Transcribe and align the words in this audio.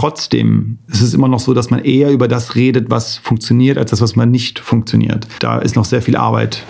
trotzdem 0.00 0.78
ist 0.88 1.02
es 1.02 1.12
immer 1.12 1.28
noch 1.28 1.40
so, 1.40 1.52
dass 1.52 1.68
man 1.68 1.84
eher 1.84 2.10
über 2.10 2.26
das 2.26 2.54
redet, 2.54 2.88
was 2.88 3.18
funktioniert, 3.18 3.76
als 3.76 3.90
das, 3.90 4.00
was 4.00 4.16
man 4.16 4.30
nicht 4.30 4.58
funktioniert. 4.58 5.28
Da 5.40 5.58
ist 5.58 5.76
noch 5.76 5.84
sehr 5.84 6.00
viel 6.00 6.16
Arbeit. 6.16 6.64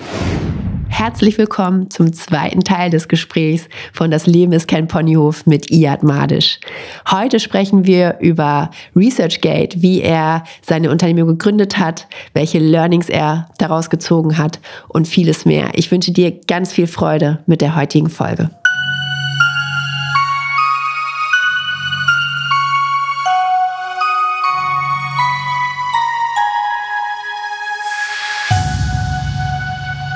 Herzlich 0.88 1.38
willkommen 1.38 1.88
zum 1.90 2.12
zweiten 2.12 2.64
Teil 2.64 2.90
des 2.90 3.06
Gesprächs 3.06 3.68
von 3.92 4.10
Das 4.10 4.26
Leben 4.26 4.52
ist 4.52 4.66
kein 4.66 4.88
Ponyhof 4.88 5.46
mit 5.46 5.70
Iad 5.70 6.02
Madisch. 6.02 6.58
Heute 7.08 7.38
sprechen 7.38 7.86
wir 7.86 8.18
über 8.18 8.72
ResearchGate, 8.96 9.80
wie 9.80 10.02
er 10.02 10.42
seine 10.60 10.90
Unternehmung 10.90 11.38
gegründet 11.38 11.78
hat, 11.78 12.08
welche 12.34 12.58
Learnings 12.58 13.08
er 13.08 13.48
daraus 13.58 13.90
gezogen 13.90 14.38
hat 14.38 14.58
und 14.88 15.06
vieles 15.06 15.44
mehr. 15.44 15.70
Ich 15.74 15.92
wünsche 15.92 16.10
dir 16.10 16.32
ganz 16.32 16.72
viel 16.72 16.88
Freude 16.88 17.38
mit 17.46 17.60
der 17.60 17.76
heutigen 17.76 18.10
Folge. 18.10 18.50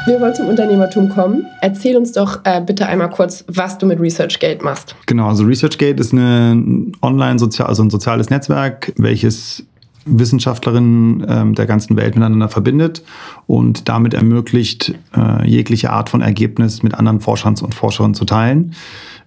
Wir 0.07 0.21
wollen 0.21 0.35
zum 0.35 0.49
Unternehmertum 0.49 1.09
kommen. 1.09 1.47
Erzähl 1.63 1.97
uns 1.97 2.13
doch 2.13 2.41
äh, 2.45 2.61
bitte 2.61 2.87
einmal 2.87 3.09
kurz, 3.09 3.43
was 3.49 3.79
du 3.79 3.87
mit 3.87 3.99
ResearchGate 3.99 4.63
machst. 4.63 4.95
Genau, 5.07 5.29
also 5.29 5.45
ResearchGate 5.45 5.99
ist 5.99 6.13
eine 6.13 6.93
online-sozial, 7.01 7.69
also 7.69 7.83
ein 7.83 7.89
soziales 7.89 8.29
Netzwerk, 8.29 8.93
welches 8.99 9.65
Wissenschaftlerinnen 10.07 11.27
ähm, 11.29 11.55
der 11.55 11.67
ganzen 11.67 11.97
Welt 11.97 12.15
miteinander 12.15 12.49
verbindet 12.49 13.03
und 13.47 13.89
damit 13.89 14.15
ermöglicht, 14.15 14.95
äh, 15.17 15.49
jegliche 15.49 15.91
Art 15.91 16.09
von 16.09 16.21
Ergebnis 16.21 16.83
mit 16.83 16.95
anderen 16.95 17.21
Forschern 17.21 17.55
und 17.63 17.75
Forscherinnen 17.75 18.15
zu 18.15 18.25
teilen. 18.25 18.75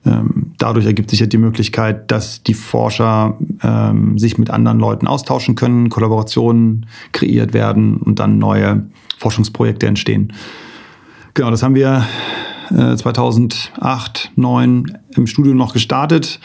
Ähm, 0.06 0.54
dadurch 0.58 0.86
ergibt 0.86 1.10
sich 1.10 1.20
ja 1.20 1.26
die 1.26 1.38
Möglichkeit, 1.38 2.12
dass 2.12 2.44
die 2.44 2.54
Forscher 2.54 3.38
ähm, 3.64 4.18
sich 4.18 4.38
mit 4.38 4.50
anderen 4.50 4.80
Leuten 4.80 5.08
austauschen 5.08 5.56
können, 5.56 5.90
Kollaborationen 5.90 6.86
kreiert 7.12 7.54
werden 7.54 7.98
und 7.98 8.20
dann 8.20 8.38
neue 8.38 8.86
Forschungsprojekte 9.18 9.88
entstehen. 9.88 10.34
Genau, 11.34 11.52
das 11.52 11.64
haben 11.64 11.76
wir 11.76 12.06
äh, 12.70 12.96
2008, 12.96 14.32
2009 14.36 14.98
im 15.16 15.28
Studium 15.28 15.58
noch 15.58 15.74
gestartet. 15.74 16.40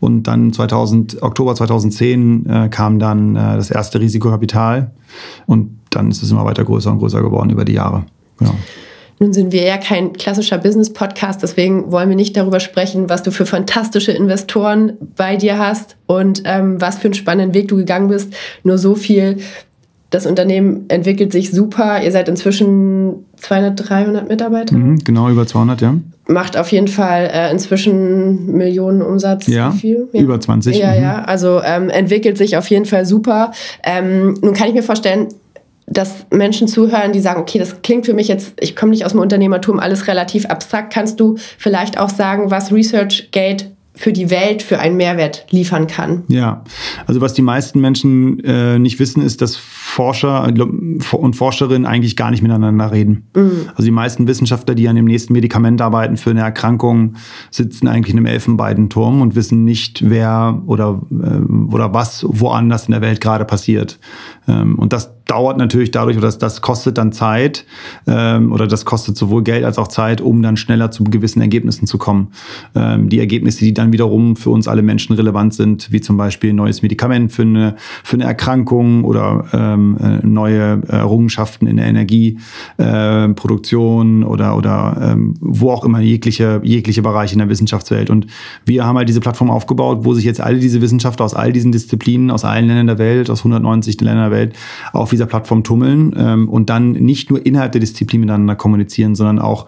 Und 0.00 0.24
dann 0.24 0.52
2000, 0.52 1.22
Oktober 1.22 1.54
2010 1.54 2.46
äh, 2.46 2.68
kam 2.68 2.98
dann 2.98 3.36
äh, 3.36 3.56
das 3.56 3.70
erste 3.70 4.00
Risikokapital. 4.00 4.90
Und 5.46 5.78
dann 5.90 6.10
ist 6.10 6.22
es 6.22 6.30
immer 6.30 6.44
weiter 6.44 6.64
größer 6.64 6.90
und 6.90 6.98
größer 6.98 7.22
geworden 7.22 7.50
über 7.50 7.64
die 7.64 7.72
Jahre. 7.72 8.04
Genau. 8.38 8.54
Nun 9.18 9.32
sind 9.32 9.50
wir 9.50 9.62
ja 9.62 9.78
kein 9.78 10.12
klassischer 10.12 10.58
Business-Podcast, 10.58 11.42
deswegen 11.42 11.90
wollen 11.90 12.10
wir 12.10 12.16
nicht 12.16 12.36
darüber 12.36 12.60
sprechen, 12.60 13.08
was 13.08 13.22
du 13.22 13.30
für 13.30 13.46
fantastische 13.46 14.12
Investoren 14.12 14.92
bei 15.16 15.36
dir 15.36 15.58
hast 15.58 15.96
und 16.04 16.42
ähm, 16.44 16.80
was 16.82 16.98
für 16.98 17.06
einen 17.06 17.14
spannenden 17.14 17.54
Weg 17.54 17.68
du 17.68 17.76
gegangen 17.76 18.08
bist. 18.08 18.34
Nur 18.62 18.76
so 18.76 18.94
viel 18.94 19.38
das 20.10 20.26
Unternehmen 20.26 20.84
entwickelt 20.88 21.32
sich 21.32 21.50
super. 21.50 22.02
Ihr 22.02 22.12
seid 22.12 22.28
inzwischen 22.28 23.25
200, 23.36 23.88
300 23.88 24.28
Mitarbeiter. 24.28 24.76
Mhm, 24.76 24.98
genau, 25.04 25.28
über 25.28 25.46
200, 25.46 25.80
ja. 25.80 25.94
Macht 26.26 26.56
auf 26.56 26.72
jeden 26.72 26.88
Fall 26.88 27.30
äh, 27.32 27.50
inzwischen 27.52 28.52
Millionen 28.52 29.02
Umsatz. 29.02 29.46
Ja, 29.46 29.70
viel? 29.70 30.08
ja. 30.12 30.20
über 30.20 30.40
20. 30.40 30.76
Ja, 30.76 30.92
mhm. 30.92 31.02
ja, 31.02 31.24
also 31.24 31.60
ähm, 31.62 31.88
entwickelt 31.88 32.38
sich 32.38 32.56
auf 32.56 32.68
jeden 32.68 32.84
Fall 32.84 33.06
super. 33.06 33.52
Ähm, 33.84 34.34
nun 34.42 34.54
kann 34.54 34.68
ich 34.68 34.74
mir 34.74 34.82
vorstellen, 34.82 35.28
dass 35.86 36.26
Menschen 36.30 36.66
zuhören, 36.66 37.12
die 37.12 37.20
sagen, 37.20 37.40
okay, 37.40 37.58
das 37.58 37.80
klingt 37.82 38.06
für 38.06 38.14
mich 38.14 38.26
jetzt, 38.26 38.54
ich 38.60 38.74
komme 38.74 38.90
nicht 38.90 39.04
aus 39.04 39.12
dem 39.12 39.20
Unternehmertum, 39.20 39.78
alles 39.78 40.08
relativ 40.08 40.46
abstrakt. 40.46 40.92
Kannst 40.92 41.20
du 41.20 41.36
vielleicht 41.58 41.98
auch 41.98 42.10
sagen, 42.10 42.50
was 42.50 42.72
ResearchGate 42.72 43.75
für 43.96 44.12
die 44.12 44.30
Welt 44.30 44.62
für 44.62 44.78
einen 44.78 44.96
Mehrwert 44.96 45.46
liefern 45.50 45.86
kann. 45.86 46.24
Ja, 46.28 46.62
also 47.06 47.20
was 47.20 47.32
die 47.32 47.42
meisten 47.42 47.80
Menschen 47.80 48.40
äh, 48.44 48.78
nicht 48.78 48.98
wissen, 48.98 49.22
ist, 49.22 49.40
dass 49.40 49.56
Forscher 49.56 50.44
und 50.44 51.34
Forscherinnen 51.34 51.86
eigentlich 51.86 52.14
gar 52.14 52.30
nicht 52.30 52.42
miteinander 52.42 52.92
reden. 52.92 53.28
Mhm. 53.34 53.70
Also 53.70 53.84
die 53.84 53.90
meisten 53.90 54.28
Wissenschaftler, 54.28 54.74
die 54.74 54.88
an 54.88 54.96
dem 54.96 55.06
nächsten 55.06 55.32
Medikament 55.32 55.80
arbeiten 55.80 56.18
für 56.18 56.30
eine 56.30 56.42
Erkrankung, 56.42 57.14
sitzen 57.50 57.88
eigentlich 57.88 58.12
in 58.12 58.18
einem 58.18 58.26
Elfenbeinturm 58.26 59.22
und 59.22 59.34
wissen 59.34 59.64
nicht, 59.64 60.08
wer 60.08 60.62
oder, 60.66 61.00
äh, 61.10 61.72
oder 61.72 61.94
was 61.94 62.24
woanders 62.28 62.86
in 62.86 62.92
der 62.92 63.00
Welt 63.00 63.22
gerade 63.22 63.46
passiert. 63.46 63.98
Ähm, 64.46 64.78
und 64.78 64.92
das 64.92 65.15
dauert 65.26 65.58
natürlich 65.58 65.90
dadurch, 65.90 66.16
oder 66.16 66.28
das, 66.28 66.38
das 66.38 66.62
kostet 66.62 66.96
dann 66.98 67.10
Zeit 67.12 67.64
ähm, 68.06 68.52
oder 68.52 68.68
das 68.68 68.84
kostet 68.84 69.16
sowohl 69.16 69.42
Geld 69.42 69.64
als 69.64 69.76
auch 69.76 69.88
Zeit, 69.88 70.20
um 70.20 70.40
dann 70.40 70.56
schneller 70.56 70.92
zu 70.92 71.02
gewissen 71.04 71.40
Ergebnissen 71.40 71.88
zu 71.88 71.98
kommen. 71.98 72.28
Ähm, 72.74 73.08
die 73.08 73.18
Ergebnisse, 73.18 73.64
die 73.64 73.74
dann 73.74 73.92
wiederum 73.92 74.36
für 74.36 74.50
uns 74.50 74.68
alle 74.68 74.82
Menschen 74.82 75.16
relevant 75.16 75.54
sind, 75.54 75.90
wie 75.90 76.00
zum 76.00 76.16
Beispiel 76.16 76.50
ein 76.50 76.56
neues 76.56 76.82
Medikament 76.82 77.32
für 77.32 77.42
eine, 77.42 77.74
für 78.04 78.14
eine 78.14 78.22
Erkrankung 78.24 79.02
oder 79.02 79.46
ähm, 79.52 79.96
äh, 80.00 80.24
neue 80.24 80.82
Errungenschaften 80.86 81.66
in 81.66 81.76
der 81.76 81.86
Energieproduktion 81.86 84.22
äh, 84.22 84.26
oder, 84.26 84.56
oder 84.56 85.10
ähm, 85.12 85.34
wo 85.40 85.72
auch 85.72 85.84
immer 85.84 85.98
jegliche, 86.00 86.60
jegliche 86.62 87.02
Bereiche 87.02 87.32
in 87.32 87.40
der 87.40 87.48
Wissenschaftswelt. 87.48 88.10
Und 88.10 88.28
wir 88.64 88.86
haben 88.86 88.96
halt 88.96 89.08
diese 89.08 89.18
Plattform 89.20 89.50
aufgebaut, 89.50 90.00
wo 90.02 90.14
sich 90.14 90.24
jetzt 90.24 90.40
alle 90.40 90.60
diese 90.60 90.80
Wissenschaftler 90.80 91.24
aus 91.24 91.34
all 91.34 91.52
diesen 91.52 91.72
Disziplinen, 91.72 92.30
aus 92.30 92.44
allen 92.44 92.68
Ländern 92.68 92.86
der 92.86 92.98
Welt, 92.98 93.28
aus 93.28 93.40
190 93.40 94.00
Ländern 94.00 94.30
der 94.30 94.38
Welt, 94.38 94.54
auf 94.92 95.15
dieser 95.16 95.26
Plattform 95.26 95.64
tummeln 95.64 96.14
ähm, 96.16 96.48
und 96.48 96.70
dann 96.70 96.92
nicht 96.92 97.30
nur 97.30 97.44
innerhalb 97.44 97.72
der 97.72 97.80
Disziplin 97.80 98.20
miteinander 98.20 98.56
kommunizieren, 98.56 99.14
sondern 99.14 99.38
auch 99.38 99.66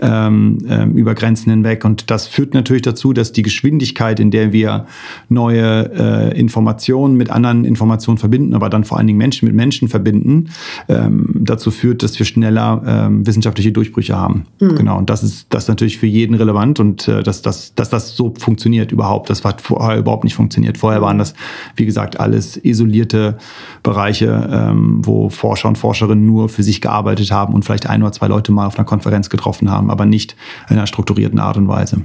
ähm, 0.00 0.58
ähm, 0.68 0.92
über 0.96 1.14
Grenzen 1.14 1.50
hinweg. 1.50 1.84
Und 1.84 2.10
das 2.10 2.26
führt 2.26 2.54
natürlich 2.54 2.82
dazu, 2.82 3.12
dass 3.12 3.32
die 3.32 3.42
Geschwindigkeit, 3.42 4.20
in 4.20 4.30
der 4.30 4.52
wir 4.52 4.86
neue 5.28 5.90
äh, 5.94 6.38
Informationen 6.38 7.16
mit 7.16 7.30
anderen 7.30 7.64
Informationen 7.64 8.18
verbinden, 8.18 8.54
aber 8.54 8.68
dann 8.68 8.84
vor 8.84 8.98
allen 8.98 9.06
Dingen 9.06 9.18
Menschen 9.18 9.46
mit 9.46 9.54
Menschen 9.54 9.88
verbinden, 9.88 10.50
ähm, 10.88 11.28
dazu 11.34 11.70
führt, 11.70 12.02
dass 12.02 12.18
wir 12.18 12.26
schneller 12.26 12.82
ähm, 12.86 13.26
wissenschaftliche 13.26 13.72
Durchbrüche 13.72 14.16
haben. 14.16 14.46
Mhm. 14.60 14.76
Genau. 14.76 14.98
Und 14.98 15.10
das 15.10 15.22
ist 15.22 15.46
das 15.50 15.64
ist 15.64 15.68
natürlich 15.68 15.98
für 15.98 16.06
jeden 16.06 16.34
relevant 16.34 16.80
und 16.80 17.08
äh, 17.08 17.22
dass, 17.22 17.42
dass, 17.42 17.74
dass 17.74 17.90
das 17.90 18.16
so 18.16 18.34
funktioniert 18.38 18.92
überhaupt. 18.92 19.30
Das 19.30 19.44
hat 19.44 19.60
vorher 19.60 19.98
überhaupt 19.98 20.24
nicht 20.24 20.34
funktioniert. 20.34 20.78
Vorher 20.78 21.02
waren 21.02 21.18
das, 21.18 21.34
wie 21.76 21.86
gesagt, 21.86 22.20
alles 22.20 22.56
isolierte 22.62 23.38
Bereiche, 23.82 24.48
ähm, 24.52 25.00
wo 25.04 25.30
Forscher 25.30 25.68
und 25.68 25.78
Forscherinnen 25.78 26.26
nur 26.26 26.48
für 26.48 26.62
sich 26.62 26.80
gearbeitet 26.80 27.30
haben 27.30 27.54
und 27.54 27.64
vielleicht 27.64 27.88
ein 27.88 28.02
oder 28.02 28.12
zwei 28.12 28.28
Leute 28.28 28.52
mal 28.52 28.66
auf 28.66 28.76
einer 28.76 28.84
Konferenz 28.84 29.30
getroffen 29.30 29.70
haben 29.70 29.85
haben, 29.86 29.90
aber 29.90 30.06
nicht 30.06 30.36
in 30.68 30.76
einer 30.76 30.86
strukturierten 30.86 31.38
Art 31.38 31.56
und 31.56 31.68
Weise. 31.68 32.02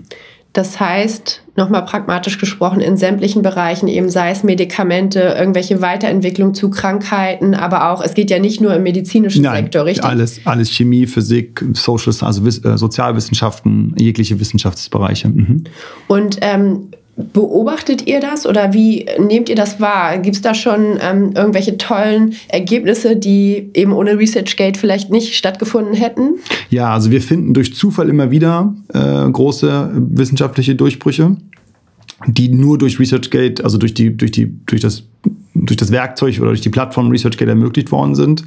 Das 0.53 0.81
heißt, 0.81 1.43
nochmal 1.55 1.85
pragmatisch 1.85 2.37
gesprochen, 2.37 2.81
in 2.81 2.97
sämtlichen 2.97 3.41
Bereichen, 3.41 3.87
eben 3.87 4.09
sei 4.09 4.31
es 4.31 4.43
Medikamente, 4.43 5.21
irgendwelche 5.39 5.79
Weiterentwicklung 5.79 6.53
zu 6.53 6.69
Krankheiten, 6.69 7.55
aber 7.55 7.89
auch, 7.89 8.03
es 8.03 8.15
geht 8.15 8.29
ja 8.29 8.37
nicht 8.37 8.59
nur 8.59 8.75
im 8.75 8.83
medizinischen 8.83 9.43
Nein, 9.43 9.63
Sektor, 9.63 9.85
richtig? 9.85 10.03
Alles, 10.03 10.41
alles 10.43 10.69
Chemie, 10.69 11.07
Physik, 11.07 11.63
Social, 11.71 12.13
also 12.19 12.45
äh, 12.45 12.77
Sozialwissenschaften, 12.77 13.95
jegliche 13.97 14.41
Wissenschaftsbereiche. 14.41 15.29
Mhm. 15.29 15.63
Und 16.07 16.39
ähm, 16.41 16.89
Beobachtet 17.15 18.07
ihr 18.07 18.19
das 18.19 18.47
oder 18.47 18.73
wie 18.73 19.05
nehmt 19.19 19.49
ihr 19.49 19.55
das 19.55 19.79
wahr? 19.79 20.17
Gibt 20.17 20.37
es 20.37 20.41
da 20.41 20.53
schon 20.53 20.97
ähm, 21.01 21.31
irgendwelche 21.35 21.77
tollen 21.77 22.35
Ergebnisse, 22.47 23.15
die 23.15 23.69
eben 23.73 23.91
ohne 23.93 24.17
ResearchGate 24.17 24.79
vielleicht 24.79 25.11
nicht 25.11 25.35
stattgefunden 25.35 25.93
hätten? 25.93 26.35
Ja, 26.69 26.93
also 26.93 27.11
wir 27.11 27.21
finden 27.21 27.53
durch 27.53 27.75
Zufall 27.75 28.09
immer 28.09 28.31
wieder 28.31 28.73
äh, 28.93 29.29
große 29.29 29.91
wissenschaftliche 29.93 30.75
Durchbrüche, 30.75 31.35
die 32.27 32.49
nur 32.49 32.77
durch 32.77 32.99
ResearchGate, 32.99 33.63
also 33.63 33.77
durch, 33.77 33.93
die, 33.93 34.15
durch, 34.15 34.31
die, 34.31 34.51
durch 34.65 34.81
das 34.81 35.03
durch 35.53 35.77
das 35.77 35.91
Werkzeug 35.91 36.39
oder 36.39 36.49
durch 36.49 36.61
die 36.61 36.69
Plattform 36.69 37.09
ResearchGate 37.09 37.49
ermöglicht 37.49 37.91
worden 37.91 38.15
sind, 38.15 38.43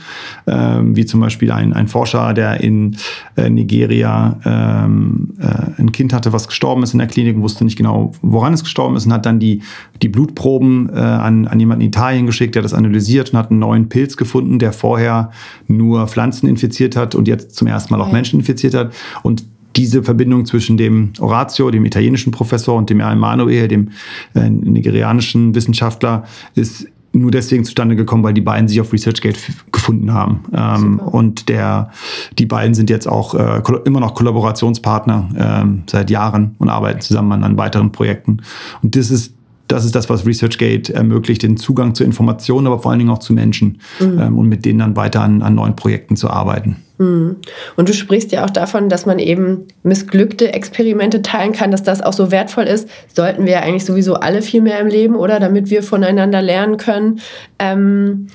ähm, 0.47 0.97
wie 0.97 1.05
zum 1.05 1.21
Beispiel 1.21 1.51
ein, 1.53 1.73
ein 1.73 1.87
Forscher, 1.87 2.33
der 2.33 2.61
in 2.61 2.97
äh, 3.37 3.51
Nigeria 3.51 4.39
ähm, 4.45 5.35
äh, 5.39 5.81
ein 5.81 5.93
Kind 5.93 6.13
hatte, 6.13 6.33
was 6.33 6.49
gestorben 6.49 6.83
ist 6.83 6.93
in 6.93 6.99
der 6.99 7.09
Klinik 7.09 7.37
und 7.37 7.43
wusste 7.43 7.65
nicht 7.65 7.77
genau, 7.77 8.13
woran 8.23 8.55
es 8.55 8.65
gestorben 8.65 8.97
ist 8.97 9.07
und 9.07 9.13
hat 9.13 9.27
dann 9.27 9.39
die, 9.39 9.63
die 10.03 10.09
Blutproben 10.09 10.89
äh, 10.89 10.99
an, 10.99 11.47
an 11.47 11.61
jemanden 11.61 11.83
in 11.83 11.89
Italien 11.89 12.27
geschickt, 12.27 12.55
der 12.55 12.63
das 12.63 12.75
analysiert 12.75 13.33
und 13.33 13.39
hat 13.39 13.51
einen 13.51 13.61
neuen 13.61 13.89
Pilz 13.89 14.17
gefunden, 14.17 14.59
der 14.59 14.73
vorher 14.73 15.31
nur 15.69 16.09
Pflanzen 16.09 16.49
infiziert 16.49 16.97
hat 16.97 17.15
und 17.15 17.29
jetzt 17.29 17.55
zum 17.55 17.69
ersten 17.69 17.93
Mal 17.95 18.01
auch 18.01 18.13
Menschen 18.13 18.41
infiziert 18.41 18.75
hat. 18.75 18.95
Und 19.23 19.45
diese 19.77 20.03
Verbindung 20.03 20.47
zwischen 20.47 20.77
dem 20.77 21.13
Orazio, 21.19 21.71
dem 21.71 21.85
italienischen 21.85 22.31
Professor, 22.31 22.77
und 22.77 22.91
dem 22.91 23.01
Emanuel, 23.01 23.69
dem 23.69 23.91
äh, 24.35 24.49
nigerianischen 24.49 25.55
Wissenschaftler, 25.55 26.25
ist 26.55 26.87
nur 27.15 27.31
deswegen 27.31 27.65
zustande 27.65 27.97
gekommen, 27.97 28.25
weil 28.25 28.35
die 28.35 28.41
beiden 28.41 28.69
sich 28.69 28.81
auf 28.81 28.93
ResearchGate 28.93 29.39
gefunden 29.73 30.13
haben. 30.13 30.41
Ähm, 30.53 30.99
und 30.99 31.49
der, 31.49 31.91
die 32.39 32.47
beiden 32.47 32.75
sind 32.75 32.91
jetzt 32.91 33.07
auch 33.07 33.35
äh, 33.35 33.63
immer 33.85 34.01
noch 34.01 34.15
Kollaborationspartner 34.15 35.29
ähm, 35.37 35.83
seit 35.87 36.11
Jahren 36.11 36.57
und 36.59 36.69
arbeiten 36.69 37.01
zusammen 37.01 37.45
an, 37.45 37.57
weiteren 37.57 37.93
Projekten. 37.93 38.39
Und 38.83 38.97
das 38.97 39.11
ist 39.11 39.35
das 39.67 39.87
ist 39.87 39.95
das, 39.95 40.11
was 40.11 40.27
ResearchGate 40.27 40.93
ermöglicht, 40.93 41.43
den 41.43 41.57
Zugang 41.57 41.95
zu 41.95 42.05
Informationen, 42.05 42.67
aber 42.67 42.81
vor 42.81 42.91
allen 42.91 42.99
Dingen 42.99 43.11
auch 43.11 43.19
zu 43.19 43.33
Menschen 43.33 43.79
mhm. 43.99 44.19
ähm, 44.21 44.39
und 44.39 44.49
mit 44.49 44.67
denen 44.67 44.81
dann 44.81 44.95
weiter 44.95 45.23
an, 45.23 45.41
an 45.41 45.55
neuen 45.55 45.75
Projekten 45.75 46.17
zu 46.17 46.29
arbeiten. 46.29 46.77
Hm. 46.99 47.37
Und 47.77 47.89
du 47.89 47.93
sprichst 47.93 48.31
ja 48.31 48.45
auch 48.45 48.51
davon, 48.51 48.89
dass 48.89 49.05
man 49.05 49.19
eben 49.19 49.67
missglückte 49.83 50.53
Experimente 50.53 51.23
teilen 51.23 51.53
kann, 51.53 51.73
dass 51.73 51.83
das 51.83 52.03
auch 52.03 52.13
so 52.13 52.31
wertvoll 52.31 52.65
ist. 52.65 52.89
Sollten 53.13 53.47
wir 53.47 53.63
eigentlich 53.63 53.85
sowieso 53.85 54.15
alle 54.15 54.43
viel 54.43 54.63
mehr 54.63 54.79
im 54.79 54.87
Leben, 54.87 55.17
oder? 55.17 55.41
Damit 55.41 55.71
wir 55.71 55.83
voneinander 55.83 56.41
lernen 56.41 56.77
können. 56.77 57.21
Ähm, 57.59 58.29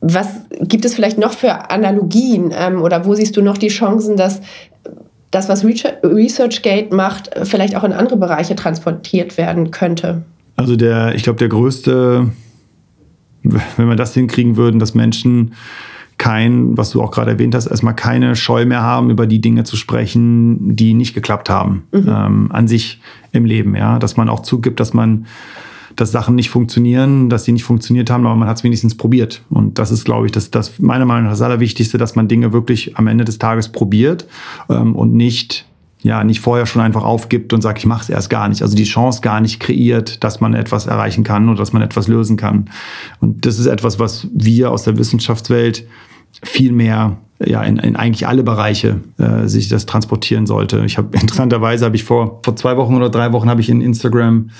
was 0.00 0.28
gibt 0.60 0.84
es 0.84 0.94
vielleicht 0.94 1.18
noch 1.18 1.32
für 1.32 1.70
Analogien 1.70 2.52
ähm, 2.56 2.82
oder 2.82 3.06
wo 3.06 3.14
siehst 3.14 3.36
du 3.36 3.42
noch 3.42 3.58
die 3.58 3.68
Chancen, 3.68 4.16
dass 4.16 4.40
das, 5.32 5.48
was 5.48 5.64
ResearchGate 5.64 6.94
macht, 6.94 7.30
vielleicht 7.42 7.74
auch 7.76 7.82
in 7.82 7.92
andere 7.92 8.16
Bereiche 8.16 8.54
transportiert 8.54 9.36
werden 9.36 9.72
könnte? 9.72 10.22
Also 10.54 10.76
der, 10.76 11.14
ich 11.14 11.24
glaube, 11.24 11.38
der 11.38 11.48
größte, 11.48 12.30
wenn 13.42 13.88
wir 13.88 13.96
das 13.96 14.14
hinkriegen 14.14 14.56
würden, 14.56 14.78
dass 14.78 14.94
Menschen 14.94 15.54
kein, 16.26 16.76
was 16.76 16.90
du 16.90 17.02
auch 17.02 17.12
gerade 17.12 17.30
erwähnt 17.30 17.54
hast, 17.54 17.68
erstmal 17.68 17.94
keine 17.94 18.34
Scheu 18.34 18.66
mehr 18.66 18.82
haben, 18.82 19.10
über 19.10 19.28
die 19.28 19.40
Dinge 19.40 19.62
zu 19.62 19.76
sprechen, 19.76 20.74
die 20.74 20.92
nicht 20.92 21.14
geklappt 21.14 21.48
haben 21.48 21.84
mhm. 21.92 22.08
ähm, 22.08 22.46
an 22.50 22.66
sich 22.66 23.00
im 23.30 23.44
Leben, 23.44 23.76
ja, 23.76 24.00
dass 24.00 24.16
man 24.16 24.28
auch 24.28 24.40
zugibt, 24.40 24.80
dass 24.80 24.92
man 24.92 25.26
dass 25.94 26.10
Sachen 26.12 26.34
nicht 26.34 26.50
funktionieren, 26.50 27.30
dass 27.30 27.44
sie 27.44 27.52
nicht 27.52 27.64
funktioniert 27.64 28.10
haben, 28.10 28.26
aber 28.26 28.34
man 28.34 28.48
hat 28.48 28.58
es 28.58 28.64
wenigstens 28.64 28.96
probiert. 28.96 29.42
Und 29.48 29.78
das 29.78 29.90
ist, 29.90 30.04
glaube 30.04 30.26
ich, 30.26 30.32
das, 30.32 30.50
das 30.50 30.78
meiner 30.78 31.06
Meinung 31.06 31.24
nach 31.24 31.30
das 31.30 31.40
Allerwichtigste, 31.40 31.96
dass 31.96 32.16
man 32.16 32.28
Dinge 32.28 32.52
wirklich 32.52 32.98
am 32.98 33.06
Ende 33.06 33.24
des 33.24 33.38
Tages 33.38 33.70
probiert 33.70 34.26
ähm, 34.68 34.94
und 34.94 35.14
nicht 35.14 35.64
ja, 36.02 36.22
nicht 36.22 36.40
vorher 36.40 36.66
schon 36.66 36.82
einfach 36.82 37.02
aufgibt 37.02 37.52
und 37.52 37.62
sagt, 37.62 37.78
ich 37.78 37.86
mache 37.86 38.02
es 38.02 38.08
erst 38.08 38.30
gar 38.30 38.48
nicht. 38.48 38.62
Also 38.62 38.76
die 38.76 38.84
Chance 38.84 39.22
gar 39.22 39.40
nicht 39.40 39.58
kreiert, 39.58 40.22
dass 40.22 40.40
man 40.40 40.54
etwas 40.54 40.86
erreichen 40.86 41.24
kann 41.24 41.48
oder 41.48 41.58
dass 41.58 41.72
man 41.72 41.82
etwas 41.82 42.06
lösen 42.06 42.36
kann. 42.36 42.70
Und 43.20 43.46
das 43.46 43.58
ist 43.58 43.66
etwas, 43.66 43.98
was 43.98 44.28
wir 44.32 44.70
aus 44.70 44.84
der 44.84 44.98
Wissenschaftswelt 44.98 45.86
viel 46.42 46.72
mehr 46.72 47.18
ja, 47.44 47.62
in, 47.62 47.76
in 47.76 47.96
eigentlich 47.96 48.26
alle 48.26 48.42
Bereiche 48.42 49.00
äh, 49.18 49.46
sich 49.46 49.68
das 49.68 49.84
transportieren 49.84 50.46
sollte. 50.46 50.82
Ich 50.86 50.96
habe 50.96 51.16
interessanterweise 51.20 51.84
habe 51.84 51.96
ich 51.96 52.04
vor, 52.04 52.40
vor 52.42 52.56
zwei 52.56 52.76
Wochen 52.76 52.94
oder 52.94 53.10
drei 53.10 53.32
Wochen 53.32 53.50
habe 53.50 53.60
ich 53.60 53.68
in 53.68 53.80
Instagram 53.80 54.50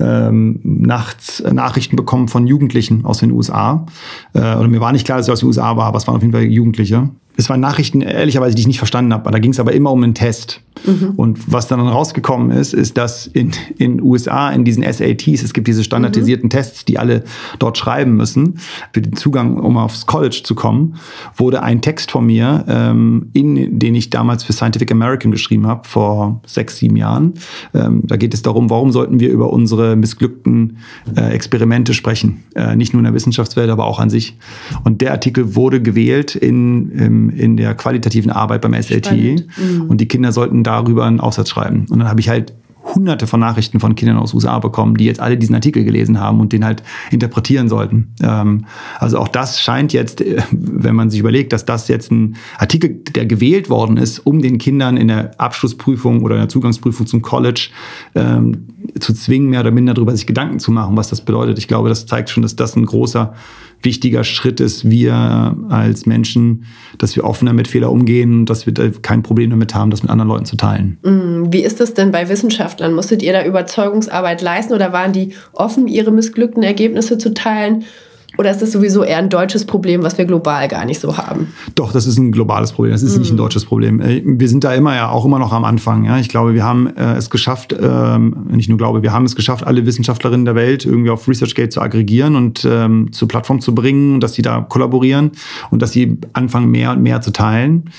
ähm, 0.00 0.60
nachts 0.62 1.42
Nachrichten 1.42 1.96
bekommen 1.96 2.28
von 2.28 2.46
Jugendlichen 2.46 3.04
aus 3.04 3.18
den 3.18 3.30
USA. 3.30 3.86
Äh, 4.32 4.40
oder 4.40 4.68
mir 4.68 4.80
war 4.80 4.92
nicht 4.92 5.04
klar, 5.04 5.18
dass 5.18 5.28
ich 5.28 5.32
aus 5.32 5.40
den 5.40 5.46
USA 5.46 5.76
war, 5.76 5.86
aber 5.86 5.98
es 5.98 6.06
waren 6.06 6.16
auf 6.16 6.22
jeden 6.22 6.32
Fall 6.32 6.42
Jugendliche 6.44 7.10
es 7.36 7.48
waren 7.48 7.60
Nachrichten, 7.60 8.00
ehrlicherweise, 8.00 8.54
die 8.54 8.60
ich 8.60 8.66
nicht 8.66 8.78
verstanden 8.78 9.12
habe. 9.12 9.30
Da 9.30 9.38
ging 9.38 9.50
es 9.50 9.60
aber 9.60 9.72
immer 9.72 9.90
um 9.90 10.02
einen 10.02 10.14
Test. 10.14 10.60
Mhm. 10.86 11.12
Und 11.16 11.52
was 11.52 11.68
dann 11.68 11.80
rausgekommen 11.80 12.50
ist, 12.50 12.74
ist, 12.74 12.96
dass 12.96 13.26
in 13.26 13.52
den 13.78 14.02
USA 14.02 14.50
in 14.50 14.64
diesen 14.64 14.82
SATs, 14.82 15.42
es 15.42 15.52
gibt 15.52 15.66
diese 15.66 15.84
standardisierten 15.84 16.46
mhm. 16.46 16.50
Tests, 16.50 16.84
die 16.84 16.98
alle 16.98 17.24
dort 17.58 17.78
schreiben 17.78 18.14
müssen, 18.14 18.58
für 18.92 19.00
den 19.00 19.16
Zugang, 19.16 19.56
um 19.56 19.76
aufs 19.76 20.06
College 20.06 20.42
zu 20.44 20.54
kommen, 20.54 20.96
wurde 21.36 21.62
ein 21.62 21.80
Text 21.80 22.10
von 22.10 22.26
mir, 22.26 22.64
ähm, 22.68 23.30
in, 23.32 23.78
den 23.78 23.94
ich 23.94 24.10
damals 24.10 24.44
für 24.44 24.52
Scientific 24.52 24.90
American 24.92 25.30
geschrieben 25.30 25.66
habe, 25.66 25.88
vor 25.88 26.40
sechs, 26.46 26.78
sieben 26.78 26.96
Jahren. 26.96 27.34
Ähm, 27.72 28.02
da 28.04 28.16
geht 28.16 28.34
es 28.34 28.42
darum, 28.42 28.70
warum 28.70 28.92
sollten 28.92 29.20
wir 29.20 29.30
über 29.30 29.52
unsere 29.52 29.96
missglückten 29.96 30.78
äh, 31.16 31.32
Experimente 31.32 31.94
sprechen. 31.94 32.44
Äh, 32.54 32.76
nicht 32.76 32.92
nur 32.92 33.00
in 33.00 33.04
der 33.04 33.14
Wissenschaftswelt, 33.14 33.70
aber 33.70 33.86
auch 33.86 33.98
an 33.98 34.10
sich. 34.10 34.36
Und 34.84 35.00
der 35.00 35.12
Artikel 35.12 35.54
wurde 35.54 35.80
gewählt 35.80 36.34
in, 36.34 36.90
im 36.90 37.23
in 37.30 37.56
der 37.56 37.74
qualitativen 37.74 38.30
Arbeit 38.30 38.62
beim 38.62 38.74
SLT. 38.74 39.12
Mhm. 39.12 39.86
Und 39.88 40.00
die 40.00 40.08
Kinder 40.08 40.32
sollten 40.32 40.62
darüber 40.62 41.04
einen 41.04 41.20
Aufsatz 41.20 41.50
schreiben. 41.50 41.86
Und 41.90 41.98
dann 41.98 42.08
habe 42.08 42.20
ich 42.20 42.28
halt 42.28 42.54
hunderte 42.94 43.26
von 43.26 43.40
Nachrichten 43.40 43.80
von 43.80 43.94
Kindern 43.94 44.18
aus 44.18 44.34
USA 44.34 44.58
bekommen, 44.58 44.96
die 44.96 45.04
jetzt 45.04 45.20
alle 45.20 45.36
diesen 45.36 45.54
Artikel 45.54 45.84
gelesen 45.84 46.20
haben 46.20 46.40
und 46.40 46.52
den 46.52 46.64
halt 46.64 46.82
interpretieren 47.10 47.68
sollten. 47.68 48.14
Ähm, 48.22 48.66
also 48.98 49.18
auch 49.18 49.28
das 49.28 49.60
scheint 49.60 49.92
jetzt, 49.92 50.20
äh, 50.20 50.42
wenn 50.50 50.94
man 50.94 51.10
sich 51.10 51.20
überlegt, 51.20 51.52
dass 51.52 51.64
das 51.64 51.88
jetzt 51.88 52.10
ein 52.10 52.36
Artikel, 52.58 53.02
der 53.14 53.26
gewählt 53.26 53.70
worden 53.70 53.96
ist, 53.96 54.20
um 54.20 54.42
den 54.42 54.58
Kindern 54.58 54.96
in 54.96 55.08
der 55.08 55.38
Abschlussprüfung 55.40 56.22
oder 56.22 56.34
in 56.36 56.42
der 56.42 56.48
Zugangsprüfung 56.48 57.06
zum 57.06 57.22
College 57.22 57.68
ähm, 58.14 58.68
zu 59.00 59.14
zwingen, 59.14 59.50
mehr 59.50 59.60
oder 59.60 59.70
minder 59.70 59.94
darüber 59.94 60.14
sich 60.14 60.26
Gedanken 60.26 60.58
zu 60.58 60.70
machen, 60.70 60.96
was 60.96 61.08
das 61.08 61.22
bedeutet. 61.22 61.58
Ich 61.58 61.68
glaube, 61.68 61.88
das 61.88 62.06
zeigt 62.06 62.30
schon, 62.30 62.42
dass 62.42 62.56
das 62.56 62.76
ein 62.76 62.84
großer 62.84 63.34
wichtiger 63.84 64.24
Schritt 64.24 64.60
ist, 64.60 64.88
wir 64.88 65.56
als 65.68 66.06
Menschen, 66.06 66.64
dass 66.98 67.16
wir 67.16 67.24
offener 67.24 67.52
mit 67.52 67.68
Fehler 67.68 67.90
umgehen 67.90 68.44
dass 68.46 68.66
wir 68.66 68.74
kein 69.02 69.22
Problem 69.22 69.50
damit 69.50 69.74
haben, 69.74 69.90
das 69.90 70.02
mit 70.02 70.10
anderen 70.10 70.28
Leuten 70.28 70.44
zu 70.44 70.56
teilen. 70.56 70.98
Mm, 71.02 71.52
wie 71.52 71.62
ist 71.62 71.80
das 71.80 71.94
denn 71.94 72.12
bei 72.12 72.28
Wissenschaftlern? 72.28 72.94
Musstet 72.94 73.22
ihr 73.22 73.32
da 73.32 73.44
Überzeugungsarbeit 73.44 74.42
leisten 74.42 74.72
oder 74.72 74.92
waren 74.92 75.12
die 75.12 75.34
offen, 75.52 75.86
ihre 75.86 76.10
missglückten 76.10 76.62
Ergebnisse 76.62 77.18
zu 77.18 77.34
teilen? 77.34 77.84
Oder 78.36 78.50
ist 78.50 78.60
das 78.60 78.72
sowieso 78.72 79.04
eher 79.04 79.18
ein 79.18 79.28
deutsches 79.28 79.64
Problem, 79.64 80.02
was 80.02 80.18
wir 80.18 80.24
global 80.24 80.66
gar 80.68 80.84
nicht 80.84 81.00
so 81.00 81.16
haben? 81.16 81.48
Doch, 81.74 81.92
das 81.92 82.06
ist 82.06 82.18
ein 82.18 82.32
globales 82.32 82.72
Problem. 82.72 82.92
Das 82.92 83.02
ist 83.02 83.14
mhm. 83.14 83.20
nicht 83.20 83.30
ein 83.32 83.36
deutsches 83.36 83.64
Problem. 83.64 84.00
Äh, 84.00 84.22
wir 84.24 84.48
sind 84.48 84.64
da 84.64 84.74
immer 84.74 84.94
ja 84.94 85.10
auch 85.10 85.24
immer 85.24 85.38
noch 85.38 85.52
am 85.52 85.64
Anfang. 85.64 86.04
Ja, 86.04 86.18
ich 86.18 86.28
glaube, 86.28 86.54
wir 86.54 86.64
haben 86.64 86.86
äh, 86.96 87.14
es 87.14 87.30
geschafft, 87.30 87.74
ähm, 87.80 88.46
nicht 88.50 88.68
nur 88.68 88.78
glaube, 88.78 89.02
wir 89.02 89.12
haben 89.12 89.24
es 89.24 89.36
geschafft, 89.36 89.66
alle 89.66 89.86
Wissenschaftlerinnen 89.86 90.44
der 90.44 90.54
Welt 90.54 90.84
irgendwie 90.84 91.10
auf 91.10 91.28
ResearchGate 91.28 91.70
zu 91.70 91.80
aggregieren 91.80 92.36
und 92.36 92.66
ähm, 92.68 93.12
zur 93.12 93.28
Plattform 93.28 93.60
zu 93.60 93.74
bringen, 93.74 94.20
dass 94.20 94.34
sie 94.34 94.42
da 94.42 94.60
kollaborieren 94.60 95.32
und 95.70 95.82
dass 95.82 95.92
sie 95.92 96.18
anfangen, 96.32 96.70
mehr 96.70 96.90
und 96.92 97.02
mehr 97.02 97.20
zu 97.20 97.32
teilen. 97.32 97.90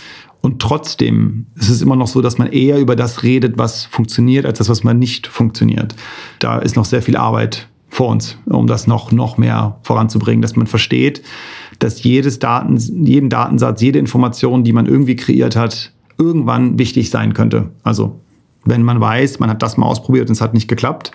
Und 0.42 0.62
trotzdem 0.62 1.48
ist 1.56 1.70
es 1.70 1.82
immer 1.82 1.96
noch 1.96 2.08
so, 2.08 2.22
dass 2.22 2.38
man 2.38 2.52
eher 2.52 2.80
über 2.80 2.96
das 2.96 3.24
redet, 3.24 3.58
was 3.58 3.86
funktioniert, 3.86 4.46
als 4.46 4.60
das, 4.60 4.70
was 4.70 4.84
man 4.84 5.00
nicht 5.00 5.26
funktioniert. 5.26 5.96
Da 6.38 6.60
ist 6.60 6.76
noch 6.76 6.86
sehr 6.86 7.02
viel 7.02 7.18
Arbeit 7.18 7.68
vor 7.96 8.10
uns, 8.10 8.38
um 8.46 8.68
das 8.68 8.88
noch, 8.88 9.14
noch 9.14 9.38
mehr 9.38 9.78
voranzubringen, 9.84 10.42
dass 10.42 10.58
man 10.58 10.68
versteht, 10.68 11.22
dass 11.80 12.04
jedes 12.04 12.40
Daten, 12.40 12.76
jeden 13.06 13.30
Datensatz, 13.30 13.82
jede 13.82 14.00
Information, 14.00 14.66
die 14.66 14.74
man 14.74 14.86
irgendwie 14.86 15.16
kreiert 15.16 15.56
hat, 15.56 15.94
irgendwann 16.18 16.78
wichtig 16.78 17.10
sein 17.10 17.34
könnte. 17.34 17.70
Also 17.84 18.20
wenn 18.66 18.84
man 18.84 19.00
weiß, 19.00 19.40
man 19.40 19.50
hat 19.50 19.64
das 19.64 19.78
mal 19.78 19.86
ausprobiert 19.86 20.28
und 20.28 20.34
es 20.34 20.42
hat 20.42 20.54
nicht 20.54 20.68
geklappt, 20.68 21.14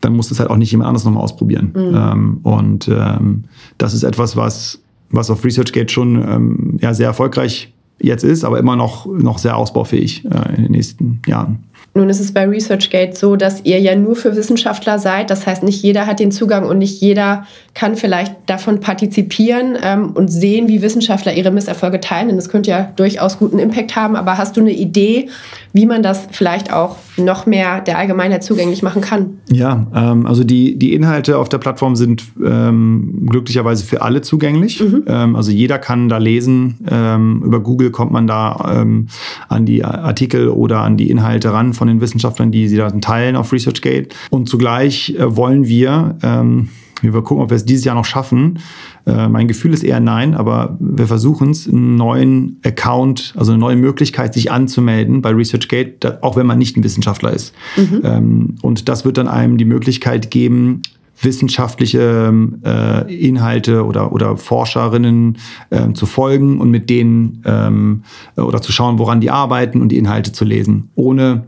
dann 0.00 0.14
muss 0.14 0.30
es 0.30 0.38
halt 0.38 0.48
auch 0.48 0.56
nicht 0.56 0.70
jemand 0.70 0.86
anderes 0.86 1.04
nochmal 1.04 1.24
ausprobieren. 1.24 1.72
Mhm. 1.74 1.94
Ähm, 1.96 2.40
und 2.44 2.88
ähm, 2.88 3.44
das 3.76 3.92
ist 3.92 4.04
etwas, 4.04 4.36
was, 4.36 4.80
was 5.10 5.28
auf 5.28 5.44
ResearchGate 5.44 5.90
schon 5.90 6.22
ähm, 6.22 6.78
ja, 6.80 6.94
sehr 6.94 7.08
erfolgreich 7.08 7.72
jetzt 7.98 8.22
ist, 8.22 8.44
aber 8.44 8.60
immer 8.60 8.76
noch, 8.76 9.06
noch 9.06 9.38
sehr 9.38 9.56
ausbaufähig 9.56 10.24
äh, 10.24 10.54
in 10.54 10.62
den 10.62 10.70
nächsten 10.70 11.20
Jahren. 11.26 11.64
Nun 11.96 12.10
ist 12.10 12.20
es 12.20 12.32
bei 12.32 12.46
ResearchGate 12.46 13.16
so, 13.16 13.36
dass 13.36 13.64
ihr 13.64 13.80
ja 13.80 13.96
nur 13.96 14.16
für 14.16 14.36
Wissenschaftler 14.36 14.98
seid. 14.98 15.30
Das 15.30 15.46
heißt, 15.46 15.62
nicht 15.62 15.82
jeder 15.82 16.06
hat 16.06 16.20
den 16.20 16.30
Zugang 16.30 16.66
und 16.66 16.76
nicht 16.76 17.00
jeder 17.00 17.46
kann 17.72 17.96
vielleicht 17.96 18.34
davon 18.44 18.80
partizipieren 18.80 19.78
ähm, 19.82 20.10
und 20.10 20.28
sehen, 20.28 20.68
wie 20.68 20.82
Wissenschaftler 20.82 21.32
ihre 21.32 21.50
Misserfolge 21.50 22.00
teilen. 22.00 22.28
Denn 22.28 22.36
das 22.36 22.50
könnte 22.50 22.70
ja 22.70 22.92
durchaus 22.96 23.38
guten 23.38 23.58
Impact 23.58 23.96
haben. 23.96 24.14
Aber 24.14 24.36
hast 24.36 24.58
du 24.58 24.60
eine 24.60 24.72
Idee, 24.72 25.30
wie 25.72 25.86
man 25.86 26.02
das 26.02 26.28
vielleicht 26.32 26.70
auch 26.70 26.96
noch 27.16 27.46
mehr 27.46 27.80
der 27.80 27.98
Allgemeinheit 27.98 28.44
zugänglich 28.44 28.82
machen 28.82 29.00
kann? 29.00 29.38
Ja, 29.50 29.86
ähm, 29.94 30.26
also 30.26 30.44
die, 30.44 30.78
die 30.78 30.92
Inhalte 30.92 31.38
auf 31.38 31.48
der 31.48 31.58
Plattform 31.58 31.96
sind 31.96 32.24
ähm, 32.44 33.26
glücklicherweise 33.26 33.84
für 33.84 34.02
alle 34.02 34.20
zugänglich. 34.20 34.80
Mhm. 34.80 35.04
Ähm, 35.06 35.36
also 35.36 35.50
jeder 35.50 35.78
kann 35.78 36.08
da 36.08 36.18
lesen. 36.18 36.78
Ähm, 36.90 37.42
über 37.42 37.60
Google 37.60 37.90
kommt 37.90 38.12
man 38.12 38.26
da 38.26 38.80
ähm, 38.80 39.08
an 39.48 39.64
die 39.64 39.84
Artikel 39.84 40.48
oder 40.48 40.80
an 40.80 40.96
die 40.96 41.10
Inhalte 41.10 41.52
ran 41.52 41.72
von 41.72 41.85
den 41.86 42.00
Wissenschaftlern, 42.00 42.50
die 42.50 42.68
sie 42.68 42.76
da 42.76 42.90
teilen 42.90 43.36
auf 43.36 43.52
ResearchGate. 43.52 44.08
Und 44.30 44.48
zugleich 44.48 45.14
äh, 45.18 45.36
wollen 45.36 45.66
wir, 45.66 46.16
ähm, 46.22 46.68
wir 47.02 47.12
gucken, 47.22 47.42
ob 47.42 47.50
wir 47.50 47.56
es 47.56 47.64
dieses 47.64 47.84
Jahr 47.84 47.94
noch 47.94 48.04
schaffen. 48.04 48.58
Äh, 49.06 49.28
mein 49.28 49.48
Gefühl 49.48 49.74
ist 49.74 49.84
eher 49.84 50.00
nein, 50.00 50.34
aber 50.34 50.76
wir 50.80 51.06
versuchen 51.06 51.50
es, 51.50 51.68
einen 51.68 51.96
neuen 51.96 52.60
Account, 52.64 53.34
also 53.36 53.52
eine 53.52 53.60
neue 53.60 53.76
Möglichkeit, 53.76 54.34
sich 54.34 54.50
anzumelden 54.50 55.22
bei 55.22 55.30
ResearchGate, 55.30 56.22
auch 56.22 56.36
wenn 56.36 56.46
man 56.46 56.58
nicht 56.58 56.76
ein 56.76 56.84
Wissenschaftler 56.84 57.32
ist. 57.32 57.54
Mhm. 57.76 58.00
Ähm, 58.02 58.54
und 58.62 58.88
das 58.88 59.04
wird 59.04 59.18
dann 59.18 59.28
einem 59.28 59.58
die 59.58 59.64
Möglichkeit 59.64 60.30
geben, 60.30 60.82
wissenschaftliche 61.20 62.32
äh, 62.64 63.26
Inhalte 63.26 63.84
oder, 63.84 64.12
oder 64.12 64.36
Forscherinnen 64.36 65.38
äh, 65.70 65.92
zu 65.92 66.06
folgen 66.06 66.60
und 66.60 66.70
mit 66.70 66.90
denen 66.90 67.42
ähm, 67.44 68.02
oder 68.36 68.60
zu 68.60 68.72
schauen, 68.72 68.98
woran 68.98 69.20
die 69.20 69.30
arbeiten 69.30 69.80
und 69.80 69.90
die 69.90 69.98
Inhalte 69.98 70.32
zu 70.32 70.44
lesen, 70.44 70.90
ohne 70.94 71.44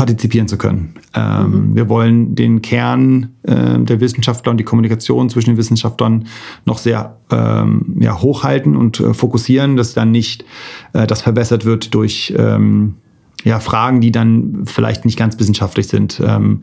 partizipieren 0.00 0.48
zu 0.48 0.56
können. 0.56 0.94
Ähm, 1.14 1.50
mhm. 1.50 1.76
Wir 1.76 1.90
wollen 1.90 2.34
den 2.34 2.62
Kern 2.62 3.34
äh, 3.42 3.78
der 3.80 4.00
Wissenschaftler 4.00 4.50
und 4.50 4.56
die 4.56 4.64
Kommunikation 4.64 5.28
zwischen 5.28 5.50
den 5.50 5.56
Wissenschaftlern 5.58 6.24
noch 6.64 6.78
sehr 6.78 7.18
ähm, 7.30 7.98
ja, 8.00 8.18
hochhalten 8.18 8.76
und 8.76 8.98
äh, 8.98 9.12
fokussieren, 9.12 9.76
dass 9.76 9.92
dann 9.92 10.10
nicht 10.10 10.46
äh, 10.94 11.06
das 11.06 11.20
verbessert 11.20 11.66
wird 11.66 11.92
durch 11.92 12.32
ähm, 12.34 12.94
ja, 13.44 13.60
Fragen, 13.60 14.00
die 14.00 14.12
dann 14.12 14.62
vielleicht 14.66 15.04
nicht 15.04 15.18
ganz 15.18 15.38
wissenschaftlich 15.38 15.88
sind. 15.88 16.20
Ähm, 16.24 16.62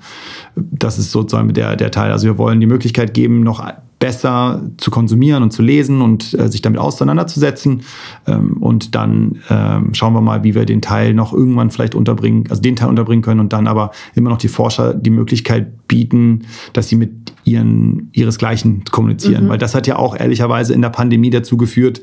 das 0.56 1.00
ist 1.00 1.12
sozusagen 1.12 1.54
der, 1.54 1.76
der 1.76 1.92
Teil. 1.92 2.12
Also 2.12 2.26
wir 2.28 2.38
wollen 2.38 2.60
die 2.60 2.68
Möglichkeit 2.68 3.14
geben, 3.14 3.42
noch 3.42 3.62
besser 4.00 4.62
zu 4.78 4.92
konsumieren 4.92 5.42
und 5.42 5.52
zu 5.52 5.64
lesen 5.64 6.02
und 6.02 6.36
äh, 6.36 6.50
sich 6.50 6.62
damit 6.62 6.80
auseinanderzusetzen. 6.80 7.82
Ähm, 8.28 8.58
und 8.58 8.94
dann 8.94 9.40
ähm, 9.50 9.94
schauen 9.94 10.14
wir 10.14 10.22
mal, 10.22 10.44
wie 10.44 10.54
wir 10.54 10.66
den 10.66 10.82
Teil 10.82 11.14
noch 11.14 11.34
irgendwann 11.34 11.72
vielleicht 11.72 11.96
unterbringen, 11.96 12.46
also 12.50 12.62
den 12.62 12.76
Teil 12.76 12.90
unterbringen 12.90 13.24
können 13.24 13.40
und 13.40 13.54
dann 13.54 13.68
aber 13.68 13.92
immer 14.14 14.30
noch 14.30 14.38
die 14.38 14.50
Forscher 14.50 14.94
die 14.94 15.10
Möglichkeit 15.10 15.88
bieten, 15.88 16.44
dass 16.74 16.90
sie 16.90 16.96
mit 16.96 17.34
ihren, 17.44 18.10
ihresgleichen 18.14 18.84
kommunizieren. 18.92 19.46
Mhm. 19.46 19.50
Weil 19.50 19.58
das 19.58 19.74
hat 19.74 19.88
ja 19.88 19.96
auch 19.96 20.16
ehrlicherweise 20.16 20.74
in 20.74 20.82
der 20.82 20.90
Pandemie 20.90 21.32
dazu 21.32 21.58
geführt, 21.58 22.02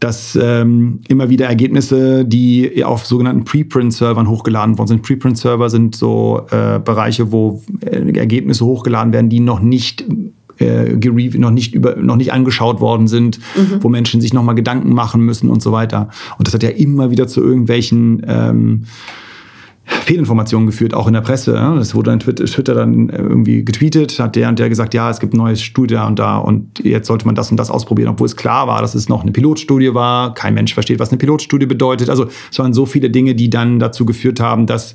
dass 0.00 0.38
ähm, 0.40 1.00
immer 1.08 1.28
wieder 1.28 1.46
Ergebnisse, 1.46 2.24
die 2.24 2.84
auf 2.84 3.06
sogenannten 3.06 3.44
Preprint-Servern 3.44 4.28
hochgeladen 4.28 4.78
worden 4.78 4.88
sind. 4.88 5.02
Preprint-Server 5.02 5.70
sind 5.70 5.96
so 5.96 6.46
äh, 6.50 6.78
Bereiche, 6.78 7.32
wo 7.32 7.62
äh, 7.80 8.00
Ergebnisse 8.16 8.64
hochgeladen 8.64 9.12
werden, 9.12 9.28
die 9.28 9.40
noch 9.40 9.60
nicht 9.60 10.04
äh, 10.58 10.94
noch 11.38 11.50
nicht 11.50 11.74
über, 11.74 11.96
noch 11.96 12.16
nicht 12.16 12.32
angeschaut 12.32 12.80
worden 12.80 13.06
sind, 13.06 13.38
mhm. 13.56 13.82
wo 13.82 13.88
Menschen 13.88 14.20
sich 14.20 14.32
nochmal 14.32 14.54
Gedanken 14.54 14.92
machen 14.92 15.22
müssen 15.22 15.50
und 15.50 15.62
so 15.62 15.72
weiter. 15.72 16.08
Und 16.36 16.46
das 16.46 16.54
hat 16.54 16.62
ja 16.62 16.70
immer 16.70 17.10
wieder 17.10 17.28
zu 17.28 17.42
irgendwelchen 17.42 18.24
ähm, 18.26 18.84
Fehlinformationen 19.88 20.66
geführt, 20.66 20.94
auch 20.94 21.06
in 21.06 21.14
der 21.14 21.20
Presse. 21.22 21.52
Das 21.52 21.94
wurde 21.94 22.10
dann 22.10 22.20
Twitter 22.20 22.74
dann 22.74 23.08
irgendwie 23.08 23.64
getweetet, 23.64 24.18
hat 24.20 24.36
der 24.36 24.48
und 24.48 24.58
der 24.58 24.68
gesagt, 24.68 24.94
ja, 24.94 25.10
es 25.10 25.18
gibt 25.18 25.34
ein 25.34 25.38
neues 25.38 25.62
Studie 25.62 25.94
da 25.94 26.06
und 26.06 26.18
da 26.18 26.38
und 26.38 26.78
jetzt 26.84 27.06
sollte 27.06 27.26
man 27.26 27.34
das 27.34 27.50
und 27.50 27.56
das 27.56 27.70
ausprobieren, 27.70 28.08
obwohl 28.08 28.26
es 28.26 28.36
klar 28.36 28.66
war, 28.66 28.80
dass 28.80 28.94
es 28.94 29.08
noch 29.08 29.22
eine 29.22 29.32
Pilotstudie 29.32 29.94
war. 29.94 30.34
Kein 30.34 30.54
Mensch 30.54 30.74
versteht, 30.74 30.98
was 30.98 31.10
eine 31.10 31.18
Pilotstudie 31.18 31.66
bedeutet. 31.66 32.10
Also 32.10 32.26
es 32.50 32.58
waren 32.58 32.72
so 32.72 32.86
viele 32.86 33.10
Dinge, 33.10 33.34
die 33.34 33.50
dann 33.50 33.78
dazu 33.78 34.04
geführt 34.06 34.40
haben, 34.40 34.66
dass 34.66 34.94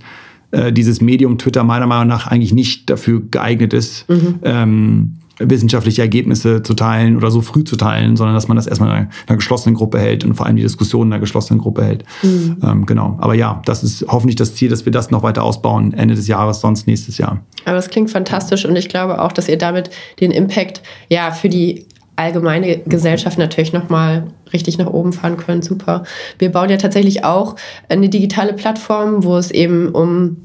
äh, 0.52 0.72
dieses 0.72 1.02
Medium 1.02 1.38
Twitter 1.38 1.64
meiner 1.64 1.88
Meinung 1.88 2.08
nach 2.08 2.28
eigentlich 2.28 2.54
nicht 2.54 2.90
dafür 2.90 3.22
geeignet 3.30 3.74
ist, 3.74 4.08
mhm. 4.10 4.40
ähm, 4.44 5.14
wissenschaftliche 5.40 6.02
Ergebnisse 6.02 6.62
zu 6.62 6.74
teilen 6.74 7.18
oder 7.18 7.32
so 7.32 7.42
früh 7.42 7.64
zu 7.64 7.76
teilen, 7.76 8.16
sondern 8.16 8.36
dass 8.36 8.48
man 8.48 8.56
das 8.56 8.68
erstmal 8.68 8.90
in 8.90 8.96
einer, 8.96 9.10
einer 9.28 9.38
geschlossenen 9.38 9.76
Gruppe 9.76 10.00
hält 10.00 10.24
und 10.24 10.36
vor 10.36 10.46
allem 10.46 10.56
die 10.56 10.62
Diskussion 10.62 11.08
in 11.08 11.14
einer 11.14 11.20
geschlossenen 11.20 11.60
Gruppe 11.60 11.84
hält. 11.84 12.04
Mhm. 12.22 12.58
Ähm, 12.64 12.86
genau. 12.86 13.18
Aber 13.20 13.34
ja, 13.34 13.62
das 13.66 13.84
ist 13.84 14.06
hoffentlich 14.08 14.36
das 14.36 14.56
Ziel, 14.56 14.70
dass 14.70 14.86
wir 14.86 14.92
das 14.92 15.12
noch 15.12 15.24
weiter 15.24 15.44
ausbauen, 15.44 15.94
Ende 15.94 16.16
des 16.16 16.28
Jahres, 16.28 16.62
sonst 16.62 16.88
nächstes 16.88 17.18
Jahr. 17.18 17.42
Aber 17.66 17.76
das 17.76 17.90
klingt 17.90 18.12
fantastisch 18.12 18.66
und 18.66 18.76
ich 18.76 18.90
glaube 18.90 19.22
auch, 19.22 19.32
dass 19.32 19.48
ihr 19.50 19.58
damit 19.58 19.90
den 20.20 20.32
Impact 20.32 20.82
ja 21.10 21.32
für 21.32 21.50
die 21.50 21.86
allgemeine 22.16 22.80
Gesellschaft 22.80 23.38
natürlich 23.38 23.74
nochmal 23.74 24.28
richtig 24.52 24.78
nach 24.78 24.88
oben 24.88 25.14
fahren 25.14 25.38
könnt. 25.38 25.66
Super. 25.66 26.04
Wir 26.38 26.52
bauen 26.52 26.70
ja 26.70 26.78
tatsächlich 26.78 27.24
auch 27.24 27.56
eine 27.90 28.10
digitale 28.10 28.54
Plattform, 28.54 29.24
wo 29.24 29.38
es 29.38 29.52
eben 29.52 29.90
um 29.90 30.38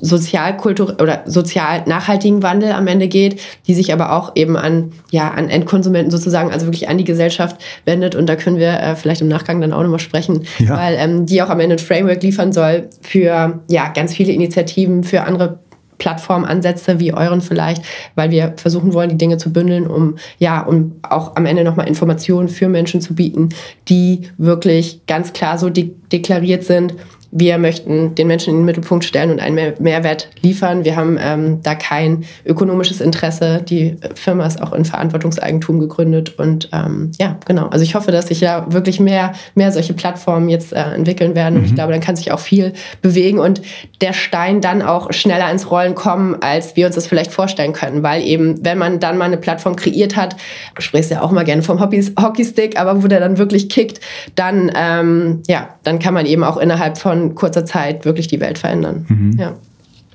sozialkultur 0.00 0.96
oder 1.00 1.22
sozial 1.26 1.84
nachhaltigen 1.86 2.42
Wandel 2.42 2.72
am 2.72 2.86
Ende 2.86 3.08
geht, 3.08 3.40
die 3.66 3.74
sich 3.74 3.92
aber 3.92 4.12
auch 4.12 4.32
eben 4.34 4.56
an, 4.56 4.92
ja, 5.10 5.30
an 5.30 5.48
Endkonsumenten 5.48 6.10
sozusagen, 6.10 6.52
also 6.52 6.66
wirklich 6.66 6.88
an 6.88 6.98
die 6.98 7.04
Gesellschaft 7.04 7.56
wendet. 7.84 8.14
Und 8.14 8.28
da 8.28 8.36
können 8.36 8.58
wir 8.58 8.80
äh, 8.80 8.96
vielleicht 8.96 9.20
im 9.20 9.28
Nachgang 9.28 9.60
dann 9.60 9.72
auch 9.72 9.82
nochmal 9.82 10.00
sprechen, 10.00 10.44
ja. 10.58 10.76
weil 10.76 10.96
ähm, 10.98 11.26
die 11.26 11.42
auch 11.42 11.48
am 11.48 11.60
Ende 11.60 11.76
ein 11.76 11.78
Framework 11.78 12.22
liefern 12.22 12.52
soll 12.52 12.88
für 13.02 13.60
ja, 13.70 13.88
ganz 13.88 14.14
viele 14.14 14.32
Initiativen, 14.32 15.04
für 15.04 15.22
andere 15.22 15.60
Plattformansätze 16.04 17.00
wie 17.00 17.14
euren 17.14 17.40
vielleicht, 17.40 17.82
weil 18.14 18.30
wir 18.30 18.52
versuchen 18.58 18.92
wollen, 18.92 19.08
die 19.08 19.16
Dinge 19.16 19.38
zu 19.38 19.50
bündeln, 19.50 19.86
um 19.86 20.16
ja, 20.38 20.60
um 20.60 20.96
auch 21.00 21.34
am 21.34 21.46
Ende 21.46 21.64
nochmal 21.64 21.88
Informationen 21.88 22.50
für 22.50 22.68
Menschen 22.68 23.00
zu 23.00 23.14
bieten, 23.14 23.48
die 23.88 24.28
wirklich 24.36 25.00
ganz 25.06 25.32
klar 25.32 25.56
so 25.56 25.70
de 25.70 25.92
deklariert 26.12 26.64
sind, 26.64 26.94
wir 27.36 27.58
möchten 27.58 28.14
den 28.14 28.28
Menschen 28.28 28.50
in 28.50 28.60
den 28.60 28.64
Mittelpunkt 28.64 29.04
stellen 29.04 29.32
und 29.32 29.40
einen 29.40 29.74
Mehrwert 29.80 30.28
liefern. 30.42 30.84
Wir 30.84 30.94
haben 30.94 31.18
ähm, 31.20 31.58
da 31.64 31.74
kein 31.74 32.24
ökonomisches 32.46 33.00
Interesse. 33.00 33.60
Die 33.68 33.96
Firma 34.14 34.46
ist 34.46 34.62
auch 34.62 34.72
in 34.72 34.84
Verantwortungseigentum 34.84 35.80
gegründet. 35.80 36.38
Und 36.38 36.68
ähm, 36.72 37.10
ja, 37.18 37.36
genau. 37.44 37.66
Also 37.66 37.82
ich 37.82 37.96
hoffe, 37.96 38.12
dass 38.12 38.28
sich 38.28 38.40
ja 38.40 38.72
wirklich 38.72 39.00
mehr, 39.00 39.32
mehr 39.56 39.72
solche 39.72 39.94
Plattformen 39.94 40.48
jetzt 40.48 40.72
äh, 40.72 40.80
entwickeln 40.94 41.34
werden. 41.34 41.56
Und 41.56 41.62
mhm. 41.62 41.66
ich 41.66 41.74
glaube, 41.74 41.90
dann 41.90 42.00
kann 42.00 42.14
sich 42.14 42.30
auch 42.30 42.38
viel 42.38 42.72
bewegen 43.02 43.40
und 43.40 43.62
der 44.00 44.12
Stein 44.12 44.60
dann 44.60 44.80
auch 44.80 45.12
schneller 45.12 45.50
ins 45.50 45.72
Rollen 45.72 45.96
kommen, 45.96 46.36
als 46.40 46.76
wir 46.76 46.86
uns 46.86 46.94
das 46.94 47.08
vielleicht 47.08 47.32
vorstellen 47.32 47.72
können. 47.72 48.04
Weil 48.04 48.22
eben, 48.22 48.64
wenn 48.64 48.78
man 48.78 49.00
dann 49.00 49.18
mal 49.18 49.24
eine 49.24 49.38
Plattform 49.38 49.74
kreiert 49.74 50.14
hat, 50.14 50.36
du 50.76 50.82
sprichst 50.82 51.10
ja 51.10 51.20
auch 51.20 51.32
mal 51.32 51.44
gerne 51.44 51.64
vom 51.64 51.80
Hockeystick, 51.80 52.78
aber 52.78 53.02
wo 53.02 53.08
der 53.08 53.18
dann 53.18 53.38
wirklich 53.38 53.68
kickt, 53.68 53.98
dann, 54.36 54.70
ähm, 54.76 55.42
ja, 55.48 55.70
dann 55.82 55.98
kann 55.98 56.14
man 56.14 56.26
eben 56.26 56.44
auch 56.44 56.58
innerhalb 56.58 56.96
von 56.96 57.23
kurzer 57.34 57.64
Zeit 57.64 58.04
wirklich 58.04 58.28
die 58.28 58.40
Welt 58.40 58.58
verändern. 58.58 59.06
Mhm. 59.08 59.36
Ja. 59.38 59.54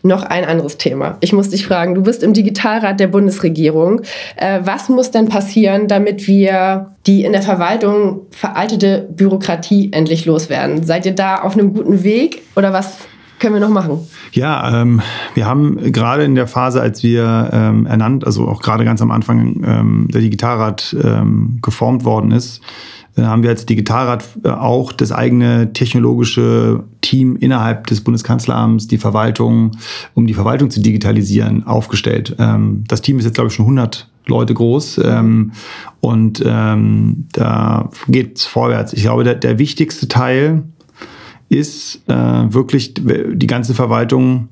Noch 0.02 0.24
ein 0.24 0.46
anderes 0.46 0.78
Thema. 0.78 1.18
Ich 1.20 1.34
muss 1.34 1.50
dich 1.50 1.66
fragen, 1.68 1.94
du 1.94 2.04
bist 2.04 2.24
im 2.24 2.34
Digitalrat 2.34 3.00
der 3.00 3.08
Bundesregierung. 3.08 4.02
Äh, 4.38 4.62
was 4.64 4.88
muss 4.88 5.12
denn 5.12 5.28
passieren, 5.28 5.90
damit 5.90 6.26
wir 6.28 6.92
die 7.06 7.26
in 7.26 7.34
der 7.34 7.42
Verwaltung 7.42 8.22
veraltete 8.32 9.10
Bürokratie 9.12 9.90
endlich 9.92 10.26
loswerden? 10.26 10.84
Seid 10.84 11.06
ihr 11.06 11.16
da 11.16 11.42
auf 11.42 11.54
einem 11.54 11.74
guten 11.74 12.04
Weg 12.04 12.44
oder 12.56 12.72
was 12.72 13.00
können 13.40 13.56
wir 13.56 13.62
noch 13.62 13.70
machen? 13.70 14.00
Ja, 14.32 14.82
ähm, 14.82 15.02
wir 15.34 15.46
haben 15.46 15.92
gerade 15.92 16.24
in 16.24 16.36
der 16.36 16.48
Phase, 16.48 16.82
als 16.82 17.04
wir 17.04 17.50
ähm, 17.52 17.86
ernannt, 17.86 18.26
also 18.26 18.48
auch 18.48 18.62
gerade 18.62 18.86
ganz 18.86 19.02
am 19.02 19.12
Anfang 19.12 19.64
ähm, 19.66 20.08
der 20.14 20.22
Digitalrat 20.22 20.96
ähm, 21.04 21.60
geformt 21.62 22.06
worden 22.06 22.32
ist, 22.32 22.62
haben 23.28 23.44
wir 23.44 23.50
als 23.50 23.66
Digitalrat 23.66 24.24
äh, 24.44 24.50
auch 24.50 24.92
das 24.92 25.12
eigene 25.12 25.74
technologische 25.74 26.84
Team 27.02 27.36
innerhalb 27.36 27.88
des 27.88 28.02
Bundeskanzleramts, 28.02 28.88
die 28.88 28.98
Verwaltung, 28.98 29.72
um 30.14 30.28
die 30.28 30.34
Verwaltung 30.34 30.70
zu 30.70 30.82
digitalisieren, 30.82 31.66
aufgestellt. 31.66 32.36
Ähm, 32.40 32.84
das 32.88 33.02
Team 33.02 33.20
ist 33.20 33.26
jetzt, 33.26 33.36
glaube 33.36 33.50
ich, 33.50 33.54
schon 33.54 33.66
100 33.66 34.10
Leute 34.26 34.54
groß 34.54 35.02
ähm, 35.04 35.52
und 36.02 36.44
ähm, 36.46 37.28
da 37.32 37.90
geht 38.08 38.38
es 38.38 38.46
vorwärts. 38.46 38.94
Ich 38.94 39.02
glaube, 39.02 39.24
der, 39.24 39.36
der 39.36 39.60
wichtigste 39.60 40.08
Teil 40.08 40.64
ist 41.50 42.04
äh, 42.08 42.14
wirklich 42.14 42.94
die 42.94 43.48
ganze 43.48 43.74
Verwaltung 43.74 44.50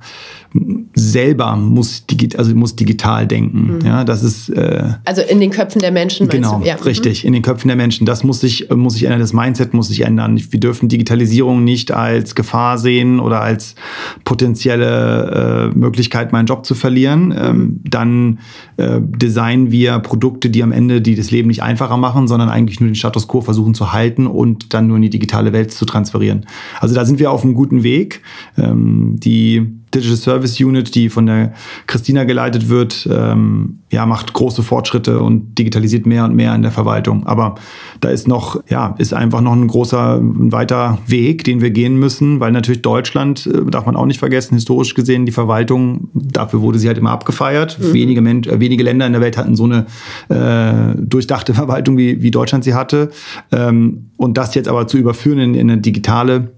selber 0.95 1.55
muss, 1.55 2.05
digi 2.05 2.35
also 2.37 2.55
muss 2.55 2.75
digital 2.75 3.27
denken. 3.27 3.77
Mhm. 3.77 3.85
Ja, 3.85 4.03
das 4.03 4.23
ist, 4.23 4.49
äh, 4.49 4.93
also 5.05 5.21
in 5.21 5.39
den 5.39 5.51
Köpfen 5.51 5.79
der 5.79 5.91
Menschen. 5.91 6.27
Genau, 6.27 6.61
ja. 6.63 6.75
richtig, 6.75 7.25
in 7.25 7.33
den 7.33 7.41
Köpfen 7.41 7.67
der 7.67 7.77
Menschen. 7.77 8.05
Das 8.05 8.23
muss 8.23 8.39
sich, 8.39 8.69
muss 8.69 8.93
sich 8.93 9.03
ändern, 9.03 9.19
das 9.19 9.33
Mindset 9.33 9.73
muss 9.73 9.89
sich 9.89 10.01
ändern. 10.01 10.41
Wir 10.49 10.59
dürfen 10.59 10.89
Digitalisierung 10.89 11.63
nicht 11.63 11.91
als 11.91 12.35
Gefahr 12.35 12.77
sehen 12.77 13.19
oder 13.19 13.41
als 13.41 13.75
potenzielle 14.23 15.71
äh, 15.73 15.77
Möglichkeit, 15.77 16.31
meinen 16.31 16.47
Job 16.47 16.65
zu 16.65 16.75
verlieren. 16.75 17.33
Ähm, 17.37 17.81
dann 17.83 18.39
äh, 18.77 18.99
designen 19.01 19.71
wir 19.71 19.99
Produkte, 19.99 20.49
die 20.49 20.63
am 20.63 20.71
Ende 20.71 21.01
die 21.01 21.15
das 21.15 21.31
Leben 21.31 21.47
nicht 21.47 21.61
einfacher 21.61 21.97
machen, 21.97 22.27
sondern 22.27 22.49
eigentlich 22.49 22.79
nur 22.79 22.89
den 22.89 22.95
Status 22.95 23.27
quo 23.27 23.41
versuchen 23.41 23.73
zu 23.73 23.93
halten 23.93 24.25
und 24.27 24.73
dann 24.73 24.87
nur 24.87 24.97
in 24.97 25.03
die 25.03 25.09
digitale 25.09 25.53
Welt 25.53 25.71
zu 25.71 25.85
transferieren. 25.85 26.45
Also 26.79 26.95
da 26.95 27.05
sind 27.05 27.19
wir 27.19 27.31
auf 27.31 27.43
einem 27.43 27.53
guten 27.53 27.83
Weg. 27.83 28.21
Ähm, 28.57 29.15
die 29.19 29.77
Digital 29.93 30.17
Service 30.17 30.59
Unit, 30.59 30.95
die 30.95 31.09
von 31.09 31.25
der 31.25 31.53
Christina 31.87 32.25
geleitet 32.25 32.69
wird, 32.69 33.07
ähm, 33.11 33.79
ja, 33.89 34.05
macht 34.05 34.33
große 34.33 34.63
Fortschritte 34.63 35.19
und 35.19 35.57
digitalisiert 35.57 36.05
mehr 36.05 36.25
und 36.25 36.35
mehr 36.35 36.53
in 36.53 36.61
der 36.61 36.71
Verwaltung. 36.71 37.25
Aber 37.25 37.55
da 38.01 38.09
ist 38.09 38.27
noch, 38.27 38.61
ja, 38.69 38.95
ist 38.97 39.13
einfach 39.13 39.39
noch 39.39 39.53
ein 39.53 39.67
großer, 39.67 40.17
ein 40.17 40.51
weiter 40.51 40.97
Weg, 41.07 41.45
den 41.45 41.61
wir 41.61 41.71
gehen 41.71 41.97
müssen, 41.97 42.41
weil 42.41 42.51
natürlich 42.51 42.81
Deutschland, 42.81 43.47
äh, 43.47 43.63
darf 43.69 43.85
man 43.85 43.95
auch 43.95 44.05
nicht 44.05 44.19
vergessen, 44.19 44.55
historisch 44.55 44.93
gesehen, 44.93 45.25
die 45.25 45.31
Verwaltung, 45.31 46.09
dafür 46.13 46.61
wurde 46.61 46.79
sie 46.79 46.87
halt 46.87 46.97
immer 46.97 47.11
abgefeiert. 47.11 47.79
Mhm. 47.79 47.93
Wenige, 47.93 48.21
Men 48.21 48.43
äh, 48.43 48.59
wenige 48.59 48.83
Länder 48.83 49.07
in 49.07 49.13
der 49.13 49.21
Welt 49.21 49.37
hatten 49.37 49.55
so 49.55 49.63
eine 49.63 49.85
äh, 50.27 50.99
durchdachte 50.99 51.53
Verwaltung, 51.53 51.97
wie, 51.97 52.21
wie 52.21 52.31
Deutschland 52.31 52.65
sie 52.65 52.73
hatte. 52.73 53.09
Ähm, 53.53 54.11
und 54.17 54.37
das 54.37 54.53
jetzt 54.53 54.67
aber 54.67 54.87
zu 54.87 54.97
überführen 54.97 55.39
in, 55.39 55.55
in 55.55 55.71
eine 55.71 55.79
digitale 55.79 56.56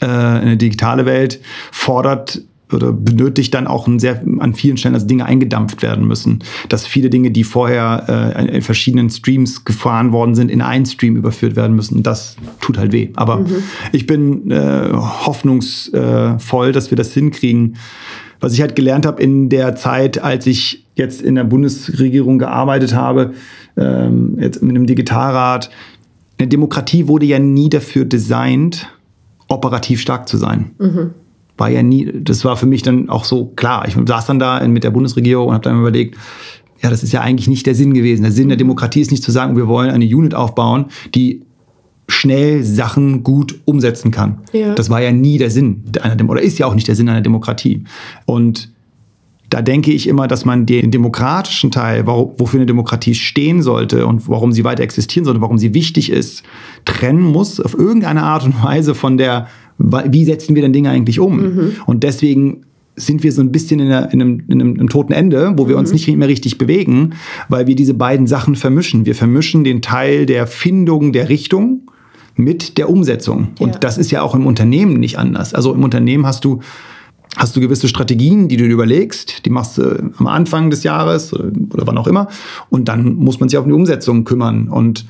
äh, 0.00 0.06
eine 0.06 0.56
digitale 0.56 1.06
Welt 1.06 1.40
fordert 1.70 2.42
oder 2.72 2.92
benötigt 2.92 3.54
dann 3.54 3.66
auch 3.66 3.86
ein 3.86 3.98
sehr, 3.98 4.22
an 4.38 4.54
vielen 4.54 4.76
Stellen, 4.76 4.94
dass 4.94 5.06
Dinge 5.06 5.26
eingedampft 5.26 5.82
werden 5.82 6.06
müssen. 6.06 6.42
Dass 6.68 6.86
viele 6.86 7.10
Dinge, 7.10 7.30
die 7.30 7.44
vorher 7.44 8.34
äh, 8.36 8.56
in 8.56 8.62
verschiedenen 8.62 9.10
Streams 9.10 9.64
gefahren 9.64 10.12
worden 10.12 10.34
sind, 10.34 10.50
in 10.50 10.62
einen 10.62 10.86
Stream 10.86 11.16
überführt 11.16 11.56
werden 11.56 11.76
müssen. 11.76 12.02
Das 12.02 12.36
tut 12.60 12.78
halt 12.78 12.92
weh. 12.92 13.10
Aber 13.16 13.40
mhm. 13.40 13.62
ich 13.92 14.06
bin 14.06 14.50
äh, 14.50 14.90
hoffnungsvoll, 14.92 16.72
dass 16.72 16.90
wir 16.90 16.96
das 16.96 17.12
hinkriegen. 17.12 17.76
Was 18.40 18.52
ich 18.52 18.60
halt 18.60 18.76
gelernt 18.76 19.06
habe 19.06 19.22
in 19.22 19.48
der 19.48 19.76
Zeit, 19.76 20.22
als 20.22 20.46
ich 20.46 20.84
jetzt 20.96 21.22
in 21.22 21.34
der 21.34 21.44
Bundesregierung 21.44 22.38
gearbeitet 22.38 22.94
habe, 22.94 23.32
ähm, 23.76 24.36
jetzt 24.38 24.62
mit 24.62 24.70
einem 24.70 24.86
Digitalrat, 24.86 25.70
eine 26.38 26.48
Demokratie 26.48 27.08
wurde 27.08 27.26
ja 27.26 27.38
nie 27.38 27.70
dafür 27.70 28.04
designt, 28.04 28.88
operativ 29.48 30.00
stark 30.00 30.28
zu 30.28 30.36
sein. 30.36 30.72
Mhm. 30.78 31.10
War 31.56 31.70
ja 31.70 31.82
nie, 31.82 32.10
das 32.12 32.44
war 32.44 32.56
für 32.56 32.66
mich 32.66 32.82
dann 32.82 33.08
auch 33.08 33.24
so 33.24 33.46
klar. 33.46 33.86
Ich 33.86 33.94
saß 33.94 34.26
dann 34.26 34.38
da 34.38 34.66
mit 34.66 34.82
der 34.84 34.90
Bundesregierung 34.90 35.48
und 35.48 35.54
habe 35.54 35.64
dann 35.64 35.78
überlegt, 35.78 36.16
ja, 36.82 36.90
das 36.90 37.02
ist 37.02 37.12
ja 37.12 37.20
eigentlich 37.20 37.48
nicht 37.48 37.66
der 37.66 37.74
Sinn 37.74 37.94
gewesen. 37.94 38.22
Der 38.22 38.32
Sinn 38.32 38.48
der 38.48 38.58
Demokratie 38.58 39.00
ist 39.00 39.10
nicht 39.10 39.22
zu 39.22 39.30
sagen, 39.30 39.56
wir 39.56 39.68
wollen 39.68 39.90
eine 39.90 40.04
Unit 40.04 40.34
aufbauen, 40.34 40.86
die 41.14 41.42
schnell 42.08 42.62
Sachen 42.62 43.22
gut 43.22 43.58
umsetzen 43.64 44.10
kann. 44.10 44.40
Ja. 44.52 44.74
Das 44.74 44.90
war 44.90 45.00
ja 45.00 45.12
nie 45.12 45.38
der 45.38 45.50
Sinn 45.50 45.84
einer 46.02 46.16
Dem 46.16 46.28
oder 46.28 46.42
ist 46.42 46.58
ja 46.58 46.66
auch 46.66 46.74
nicht 46.74 46.88
der 46.88 46.96
Sinn 46.96 47.08
einer 47.08 47.22
Demokratie. 47.22 47.84
Und 48.26 48.73
da 49.54 49.62
denke 49.62 49.92
ich 49.92 50.08
immer, 50.08 50.26
dass 50.26 50.44
man 50.44 50.66
den 50.66 50.90
demokratischen 50.90 51.70
Teil, 51.70 52.08
wofür 52.08 52.58
eine 52.58 52.66
Demokratie 52.66 53.14
stehen 53.14 53.62
sollte 53.62 54.04
und 54.04 54.28
warum 54.28 54.50
sie 54.50 54.64
weiter 54.64 54.82
existieren 54.82 55.24
sollte, 55.24 55.40
warum 55.40 55.58
sie 55.58 55.74
wichtig 55.74 56.10
ist, 56.10 56.42
trennen 56.84 57.22
muss 57.22 57.60
auf 57.60 57.72
irgendeine 57.72 58.24
Art 58.24 58.44
und 58.44 58.64
Weise 58.64 58.96
von 58.96 59.16
der, 59.16 59.46
wie 59.78 60.24
setzen 60.24 60.56
wir 60.56 60.62
denn 60.62 60.72
Dinge 60.72 60.90
eigentlich 60.90 61.20
um? 61.20 61.36
Mhm. 61.36 61.72
Und 61.86 62.02
deswegen 62.02 62.62
sind 62.96 63.22
wir 63.22 63.30
so 63.30 63.42
ein 63.42 63.52
bisschen 63.52 63.78
in, 63.78 63.86
einer, 63.86 64.12
in, 64.12 64.20
einem, 64.20 64.42
in, 64.48 64.60
einem, 64.60 64.74
einem, 64.74 64.88
toten 64.88 65.12
Ende, 65.12 65.52
wo 65.56 65.68
wir 65.68 65.76
mhm. 65.76 65.82
uns 65.82 65.92
nicht 65.92 66.08
mehr 66.08 66.26
richtig 66.26 66.58
bewegen, 66.58 67.10
weil 67.48 67.68
wir 67.68 67.76
diese 67.76 67.94
beiden 67.94 68.26
Sachen 68.26 68.56
vermischen. 68.56 69.06
Wir 69.06 69.14
vermischen 69.14 69.62
den 69.62 69.82
Teil 69.82 70.26
der 70.26 70.48
Findung 70.48 71.12
der 71.12 71.28
Richtung 71.28 71.82
mit 72.34 72.76
der 72.76 72.90
Umsetzung. 72.90 73.50
Ja. 73.60 73.66
Und 73.66 73.84
das 73.84 73.98
ist 73.98 74.10
ja 74.10 74.22
auch 74.22 74.34
im 74.34 74.46
Unternehmen 74.46 74.98
nicht 74.98 75.16
anders. 75.16 75.54
Also 75.54 75.72
im 75.72 75.84
Unternehmen 75.84 76.26
hast 76.26 76.44
du 76.44 76.58
hast 77.44 77.54
du 77.54 77.60
gewisse 77.60 77.88
Strategien, 77.88 78.48
die 78.48 78.56
du 78.56 78.64
dir 78.64 78.72
überlegst, 78.72 79.44
die 79.44 79.50
machst 79.50 79.76
du 79.76 80.12
am 80.18 80.26
Anfang 80.26 80.70
des 80.70 80.82
Jahres 80.82 81.32
oder, 81.32 81.52
oder 81.72 81.86
wann 81.86 81.98
auch 81.98 82.06
immer 82.06 82.28
und 82.70 82.88
dann 82.88 83.14
muss 83.14 83.38
man 83.38 83.48
sich 83.48 83.58
auch 83.58 83.64
um 83.64 83.68
die 83.68 83.74
Umsetzung 83.74 84.24
kümmern 84.24 84.68
und 84.68 85.04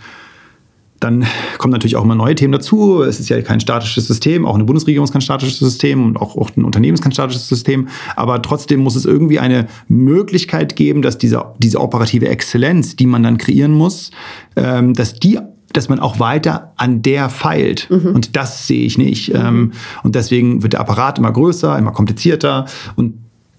dann 1.05 1.27
kommen 1.59 1.73
natürlich 1.73 1.97
auch 1.97 2.05
immer 2.05 2.15
neue 2.15 2.35
Themen 2.35 2.53
dazu. 2.53 3.03
Es 3.03 3.21
ist 3.21 3.29
ja 3.29 3.41
kein 3.43 3.61
statisches 3.61 4.07
System, 4.07 4.47
auch 4.47 4.55
eine 4.55 4.65
Bundesregierung 4.65 5.05
ist 5.05 5.13
kein 5.13 5.21
statisches 5.21 5.59
System 5.59 6.03
und 6.03 6.17
auch, 6.17 6.37
auch 6.37 6.51
ein 6.57 6.65
Unternehmen 6.65 6.95
ist 6.95 7.03
kein 7.03 7.13
statisches 7.13 7.47
System. 7.47 7.89
Aber 8.17 8.41
trotzdem 8.41 8.81
muss 8.81 8.97
es 8.97 9.05
irgendwie 9.05 9.39
eine 9.39 9.67
Möglichkeit 9.87 10.77
geben, 10.77 11.03
dass 11.03 11.19
diese, 11.19 11.45
diese 11.59 11.81
operative 11.81 12.29
Exzellenz, 12.29 12.97
die 12.97 13.07
man 13.07 13.23
dann 13.23 13.37
kreieren 13.37 13.73
muss, 13.73 14.13
ähm, 14.57 14.95
dass 14.95 15.15
die 15.15 15.39
dass 15.77 15.89
man 15.89 16.01
auch 16.01 16.19
weiter 16.19 16.73
an 16.77 17.03
der 17.03 17.29
feilt. 17.29 17.89
Mhm. 17.91 18.15
Und 18.15 18.37
das 18.37 18.67
sehe 18.67 18.85
ich 18.85 18.99
nicht. 18.99 19.33
Mhm. 19.35 19.73
und 20.03 20.15
deswegen 20.15 20.63
wird 20.63 20.73
der 20.73 20.81
Apparat 20.81 21.19
immer 21.19 21.33
größer, 21.33 21.77
immer 21.77 21.93
komplizierter. 21.93 22.67
Und 22.97 23.15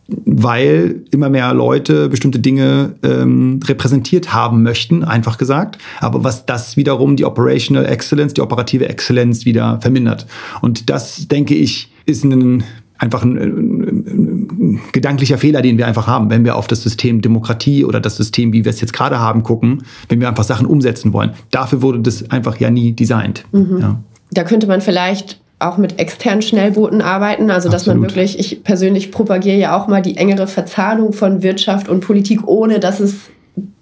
weil 0.07 1.03
immer 1.11 1.29
mehr 1.29 1.53
Leute 1.53 2.09
bestimmte 2.09 2.39
Dinge 2.39 2.95
ähm, 3.01 3.59
repräsentiert 3.65 4.33
haben 4.33 4.61
möchten, 4.61 5.03
einfach 5.03 5.37
gesagt. 5.37 5.79
Aber 5.99 6.23
was 6.23 6.45
das 6.45 6.77
wiederum 6.77 7.15
die 7.15 7.25
Operational 7.25 7.85
Excellence, 7.85 8.33
die 8.33 8.41
operative 8.41 8.87
Exzellenz 8.87 9.45
wieder 9.45 9.79
vermindert. 9.81 10.27
Und 10.61 10.89
das, 10.89 11.27
denke 11.27 11.55
ich, 11.55 11.91
ist 12.05 12.23
ein, 12.23 12.63
einfach 12.97 13.23
ein, 13.23 13.37
ein, 13.37 13.81
ein, 13.81 14.81
gedanklicher 14.91 15.37
Fehler, 15.37 15.61
den 15.61 15.77
wir 15.77 15.87
einfach 15.87 16.07
haben, 16.07 16.29
wenn 16.29 16.45
wir 16.45 16.55
auf 16.55 16.67
das 16.67 16.83
System 16.83 17.21
Demokratie 17.21 17.83
oder 17.83 17.99
das 17.99 18.15
System, 18.15 18.53
wie 18.53 18.65
wir 18.65 18.69
es 18.69 18.81
jetzt 18.81 18.93
gerade 18.93 19.19
haben, 19.19 19.43
gucken, 19.43 19.83
wenn 20.09 20.21
wir 20.21 20.29
einfach 20.29 20.43
Sachen 20.43 20.65
umsetzen 20.65 21.13
wollen. 21.13 21.31
Dafür 21.51 21.81
wurde 21.81 21.99
das 21.99 22.29
einfach 22.31 22.57
ja 22.59 22.69
nie 22.69 22.93
designt. 22.93 23.43
Mhm. 23.51 23.77
Ja. 23.79 23.99
Da 24.31 24.43
könnte 24.43 24.67
man 24.67 24.81
vielleicht 24.81 25.39
auch 25.59 25.77
mit 25.77 25.99
externen 25.99 26.41
Schnellbooten 26.41 27.01
arbeiten. 27.01 27.49
Also 27.49 27.69
dass 27.69 27.83
Absolut. 27.83 28.01
man 28.01 28.09
wirklich, 28.09 28.39
ich 28.39 28.63
persönlich 28.63 29.11
propagiere 29.11 29.57
ja 29.57 29.77
auch 29.77 29.87
mal 29.87 30.01
die 30.01 30.17
engere 30.17 30.47
Verzahnung 30.47 31.13
von 31.13 31.43
Wirtschaft 31.43 31.87
und 31.89 32.01
Politik, 32.01 32.47
ohne 32.47 32.79
dass 32.79 32.99
es 32.99 33.29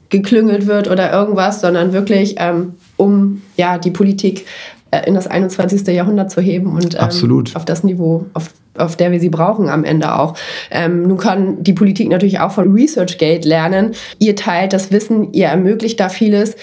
geklüngelt 0.10 0.68
wird 0.68 0.90
oder 0.90 1.12
irgendwas, 1.12 1.62
sondern 1.62 1.92
wirklich 1.92 2.36
ähm, 2.38 2.74
um 2.98 3.42
ja 3.58 3.80
die 3.80 3.90
Politik 3.90 4.46
in 5.00 5.16
das 5.16 5.28
21. 5.28 5.88
Jahrhundert 5.88 6.32
zu 6.32 6.42
heben 6.42 6.74
und 6.74 6.96
ähm, 6.96 7.46
auf 7.54 7.66
das 7.66 7.84
Niveau, 7.84 8.26
auf 8.34 8.50
auf 8.78 8.96
der 8.96 9.12
wir 9.12 9.20
sie 9.20 9.30
brauchen 9.30 9.70
am 9.70 9.84
Ende 9.84 10.16
auch. 10.16 10.36
Ähm, 10.72 11.04
nun 11.04 11.18
kann 11.18 11.64
die 11.64 11.74
Politik 11.74 12.10
natürlich 12.10 12.40
auch 12.40 12.52
von 12.52 12.74
ResearchGate 12.74 13.48
lernen. 13.48 13.92
Ihr 14.20 14.36
teilt 14.36 14.74
das 14.74 14.92
Wissen, 14.92 15.32
ihr 15.34 15.48
ermöglicht 15.48 16.00
da 16.00 16.10
vieles. 16.10 16.56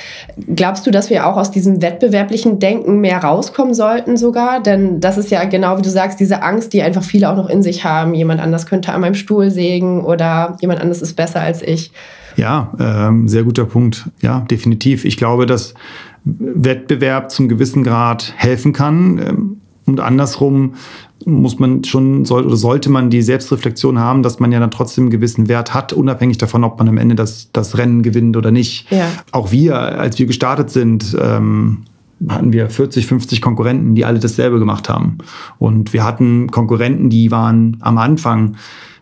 Glaubst 0.55 0.87
du, 0.87 0.91
dass 0.91 1.11
wir 1.11 1.27
auch 1.27 1.37
aus 1.37 1.51
diesem 1.51 1.83
wettbewerblichen 1.83 2.59
Denken 2.59 3.01
mehr 3.01 3.19
rauskommen 3.19 3.75
sollten 3.75 4.17
sogar? 4.17 4.61
Denn 4.63 5.01
das 5.01 5.19
ist 5.19 5.31
ja 5.31 5.45
genau 5.45 5.79
wie 5.79 5.83
du 5.83 5.91
sagst, 5.91 6.19
diese 6.21 6.43
Angst, 6.43 6.73
die 6.73 6.83
einfach 6.83 7.05
viele 7.05 7.31
auch 7.31 7.37
noch 7.37 7.49
in 7.49 7.63
sich 7.63 7.85
haben. 7.85 8.15
Jemand 8.15 8.41
anders 8.41 8.67
könnte 8.67 8.93
an 8.93 9.01
meinem 9.01 9.15
Stuhl 9.15 9.51
sägen 9.51 10.05
oder 10.05 10.57
jemand 10.61 10.81
anders 10.81 11.03
ist 11.03 11.15
besser 11.15 11.41
als 11.41 11.63
ich. 11.63 11.93
Ja, 12.37 12.73
ähm, 12.79 13.29
sehr 13.29 13.43
guter 13.43 13.65
Punkt. 13.65 14.09
Ja, 14.23 14.41
definitiv. 14.51 15.05
Ich 15.05 15.17
glaube, 15.17 15.47
dass 15.47 15.75
Wettbewerb 16.25 17.31
zum 17.31 17.49
gewissen 17.49 17.83
Grad 17.83 18.33
helfen 18.37 18.73
kann. 18.73 19.19
Ähm, 19.19 19.57
und 19.87 20.01
andersrum 20.01 20.75
muss 21.27 21.59
man 21.59 21.85
schon, 21.85 22.25
soll, 22.25 22.47
oder 22.47 22.57
sollte 22.57 22.91
man 22.91 23.11
die 23.11 23.23
Selbstreflexion 23.23 23.99
haben, 23.99 24.23
dass 24.23 24.41
man 24.41 24.53
ja 24.53 24.61
dann 24.61 24.71
trotzdem 24.71 25.05
einen 25.05 25.11
gewissen 25.11 25.49
Wert 25.49 25.75
hat, 25.75 25.93
unabhängig 25.93 26.39
davon, 26.39 26.65
ob 26.65 26.79
man 26.79 26.89
am 26.89 26.97
Ende 26.97 27.15
das, 27.15 27.51
das 27.53 27.77
Rennen 27.77 28.03
gewinnt 28.03 28.37
oder 28.37 28.51
nicht. 28.51 28.91
Ja. 28.91 29.07
Auch 29.33 29.51
wir, 29.51 29.77
als 29.77 30.19
wir 30.19 30.27
gestartet 30.27 30.71
sind, 30.71 31.17
ähm, 31.21 31.85
hatten 32.29 32.53
wir 32.53 32.69
40, 32.69 33.07
50 33.07 33.41
Konkurrenten, 33.41 33.95
die 33.95 34.05
alle 34.05 34.19
dasselbe 34.19 34.59
gemacht 34.59 34.89
haben. 34.89 35.19
Und 35.59 35.93
wir 35.93 36.05
hatten 36.05 36.51
Konkurrenten, 36.51 37.11
die 37.11 37.31
waren 37.31 37.79
am 37.81 37.99
Anfang 37.99 38.57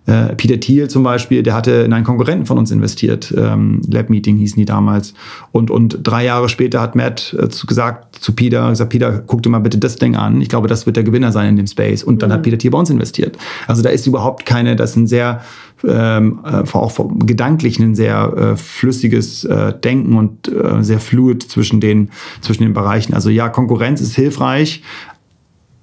äh, 0.09 0.35
Peter 0.37 0.59
Thiel 0.59 0.89
zum 0.89 1.03
Beispiel, 1.03 1.43
der 1.43 1.55
hatte 1.55 1.71
in 1.71 1.93
einen 1.93 2.05
Konkurrenten 2.05 2.47
von 2.47 2.57
uns 2.57 2.71
investiert. 2.71 3.33
Ähm, 3.37 3.83
Lab 3.91 4.09
Meeting 4.09 4.39
hießen 4.39 4.57
die 4.57 4.65
damals. 4.65 5.13
Und, 5.53 5.71
und 5.71 6.01
drei 6.03 6.25
Jahre 6.25 6.49
später 6.49 6.81
hat 6.81 6.97
Matt 6.97 7.37
äh, 7.39 7.51
zu, 7.51 7.67
gesagt 7.67 8.17
zu 8.17 8.33
Peter, 8.33 8.71
gesagt, 8.71 8.91
Peter, 8.91 9.23
guck 9.27 9.43
dir 9.43 9.51
mal 9.51 9.59
bitte 9.59 9.77
das 9.77 9.97
Ding 9.97 10.17
an. 10.17 10.41
Ich 10.41 10.49
glaube, 10.49 10.67
das 10.67 10.87
wird 10.87 10.97
der 10.97 11.05
Gewinner 11.05 11.31
sein 11.31 11.51
in 11.51 11.57
dem 11.57 11.67
Space. 11.67 12.03
Und 12.03 12.23
dann 12.23 12.31
mhm. 12.31 12.35
hat 12.35 12.43
Peter 12.43 12.57
Thiel 12.57 12.71
bei 12.71 12.79
uns 12.79 12.89
investiert. 12.89 13.37
Also 13.67 13.83
da 13.83 13.91
ist 13.91 14.07
überhaupt 14.07 14.47
keine, 14.47 14.77
das 14.77 14.91
ist 14.91 14.97
ein 14.97 15.07
sehr 15.07 15.43
ähm, 15.87 16.41
äh, 16.43 16.65
auch 16.73 16.93
gedanklich 17.19 17.79
ein 17.79 17.95
sehr 17.95 18.33
äh, 18.37 18.57
flüssiges 18.57 19.45
äh, 19.45 19.75
Denken 19.79 20.17
und 20.17 20.49
äh, 20.49 20.83
sehr 20.83 21.01
fluid 21.01 21.43
zwischen 21.43 21.81
den, 21.81 22.11
zwischen 22.41 22.63
den 22.63 22.73
Bereichen. 22.73 23.13
Also 23.15 23.31
ja, 23.31 23.49
Konkurrenz 23.49 24.01
ist 24.01 24.15
hilfreich, 24.15 24.83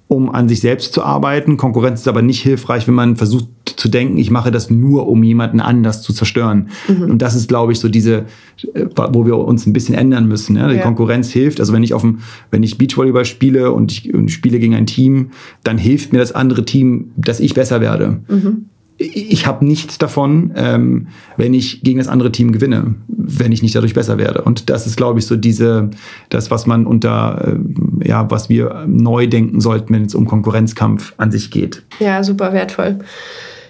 um 0.08 0.30
an 0.34 0.48
sich 0.48 0.60
selbst 0.60 0.92
zu 0.92 1.02
arbeiten. 1.02 1.56
Konkurrenz 1.56 2.00
ist 2.00 2.08
aber 2.08 2.22
nicht 2.22 2.42
hilfreich, 2.42 2.86
wenn 2.86 2.94
man 2.94 3.16
versucht 3.16 3.48
zu 3.76 3.88
denken, 3.88 4.16
ich 4.18 4.30
mache 4.30 4.50
das 4.50 4.70
nur, 4.70 5.08
um 5.08 5.22
jemanden 5.22 5.60
anders 5.60 6.02
zu 6.02 6.12
zerstören. 6.12 6.68
Mhm. 6.88 7.10
Und 7.10 7.22
das 7.22 7.34
ist, 7.34 7.48
glaube 7.48 7.72
ich, 7.72 7.80
so 7.80 7.88
diese, 7.88 8.24
äh, 8.74 8.86
wo 9.10 9.26
wir 9.26 9.36
uns 9.38 9.66
ein 9.66 9.72
bisschen 9.72 9.94
ändern 9.94 10.26
müssen. 10.26 10.56
Ja? 10.56 10.68
Die 10.68 10.76
ja. 10.76 10.82
Konkurrenz 10.82 11.30
hilft. 11.30 11.60
Also 11.60 11.72
wenn 11.72 11.82
ich 11.82 11.94
auf 11.94 12.02
dem, 12.02 12.20
wenn 12.50 12.62
ich 12.62 12.78
Beachvolleyball 12.78 13.24
spiele 13.24 13.72
und 13.72 13.92
ich, 13.92 14.12
und 14.12 14.30
spiele 14.30 14.58
gegen 14.58 14.74
ein 14.74 14.86
Team, 14.86 15.30
dann 15.62 15.78
hilft 15.78 16.12
mir 16.12 16.18
das 16.18 16.32
andere 16.32 16.64
Team, 16.64 17.12
dass 17.16 17.40
ich 17.40 17.54
besser 17.54 17.80
werde. 17.80 18.20
Mhm 18.28 18.66
ich 18.98 19.46
habe 19.46 19.64
nichts 19.64 19.98
davon, 19.98 20.52
ähm, 20.56 21.08
wenn 21.36 21.52
ich 21.52 21.82
gegen 21.82 21.98
das 21.98 22.08
andere 22.08 22.32
Team 22.32 22.52
gewinne, 22.52 22.94
wenn 23.08 23.52
ich 23.52 23.62
nicht 23.62 23.74
dadurch 23.74 23.92
besser 23.92 24.16
werde. 24.16 24.42
Und 24.42 24.70
das 24.70 24.86
ist, 24.86 24.96
glaube 24.96 25.18
ich, 25.18 25.26
so 25.26 25.36
diese, 25.36 25.90
das, 26.30 26.50
was 26.50 26.66
man 26.66 26.86
unter, 26.86 27.56
äh, 28.02 28.08
ja, 28.08 28.30
was 28.30 28.48
wir 28.48 28.86
neu 28.86 29.26
denken 29.26 29.60
sollten, 29.60 29.92
wenn 29.92 30.04
es 30.04 30.14
um 30.14 30.26
Konkurrenzkampf 30.26 31.12
an 31.18 31.30
sich 31.30 31.50
geht. 31.50 31.82
Ja, 32.00 32.24
super 32.24 32.52
wertvoll. 32.54 32.98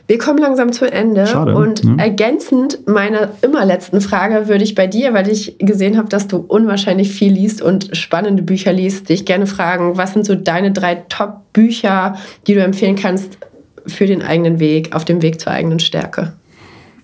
Wir 0.09 0.19
kommen 0.19 0.39
langsam 0.39 0.73
zu 0.73 0.91
Ende. 0.91 1.27
Schade, 1.27 1.55
und 1.55 1.85
ne? 1.85 1.97
ergänzend 1.99 2.87
meiner 2.87 3.31
immer 3.43 3.65
letzten 3.65 4.01
Frage 4.01 4.49
würde 4.49 4.63
ich 4.63 4.75
bei 4.75 4.87
dir, 4.87 5.15
weil 5.15 5.29
ich 5.29 5.57
gesehen 5.59 5.97
habe, 5.97 6.09
dass 6.09 6.29
du 6.29 6.37
unwahrscheinlich 6.37 7.11
viel 7.11 7.33
liest 7.33 7.61
und 7.61 7.97
spannende 7.97 8.43
Bücher 8.43 8.73
liest, 8.73 9.09
dich 9.09 9.25
gerne 9.25 9.47
fragen, 9.47 9.97
was 9.97 10.13
sind 10.13 10.25
so 10.25 10.35
deine 10.35 10.71
drei 10.71 10.95
Top-Bücher, 11.09 12.17
die 12.47 12.55
du 12.55 12.63
empfehlen 12.63 12.97
kannst, 12.97 13.39
für 13.87 14.07
den 14.07 14.23
eigenen 14.23 14.61
Weg, 14.61 14.95
auf 14.95 15.05
dem 15.05 15.23
Weg 15.23 15.41
zur 15.41 15.53
eigenen 15.53 15.79
Stärke? 15.79 16.33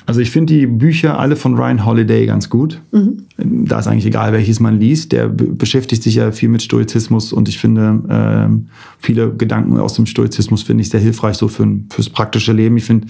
Also 0.06 0.20
ich 0.20 0.30
finde 0.30 0.54
die 0.54 0.66
Bücher 0.66 1.18
alle 1.18 1.36
von 1.36 1.54
Ryan 1.56 1.86
Holiday 1.86 2.26
ganz 2.26 2.50
gut. 2.50 2.80
Mhm. 2.90 3.26
Da 3.38 3.78
ist 3.78 3.86
eigentlich 3.86 4.06
egal, 4.06 4.32
welches 4.32 4.60
man 4.60 4.78
liest. 4.78 5.12
Der 5.12 5.28
beschäftigt 5.28 6.02
sich 6.02 6.16
ja 6.16 6.32
viel 6.32 6.48
mit 6.48 6.62
Stoizismus 6.62 7.32
und 7.32 7.48
ich 7.48 7.58
finde 7.58 8.02
äh, 8.08 8.68
viele 8.98 9.34
Gedanken 9.34 9.78
aus 9.78 9.94
dem 9.94 10.06
Stoizismus 10.06 10.62
finde 10.62 10.82
ich 10.82 10.90
sehr 10.90 11.00
hilfreich 11.00 11.36
so 11.36 11.48
für, 11.48 11.66
fürs 11.90 12.10
praktische 12.10 12.52
Leben. 12.52 12.76
Ich 12.76 12.84
finde 12.84 13.06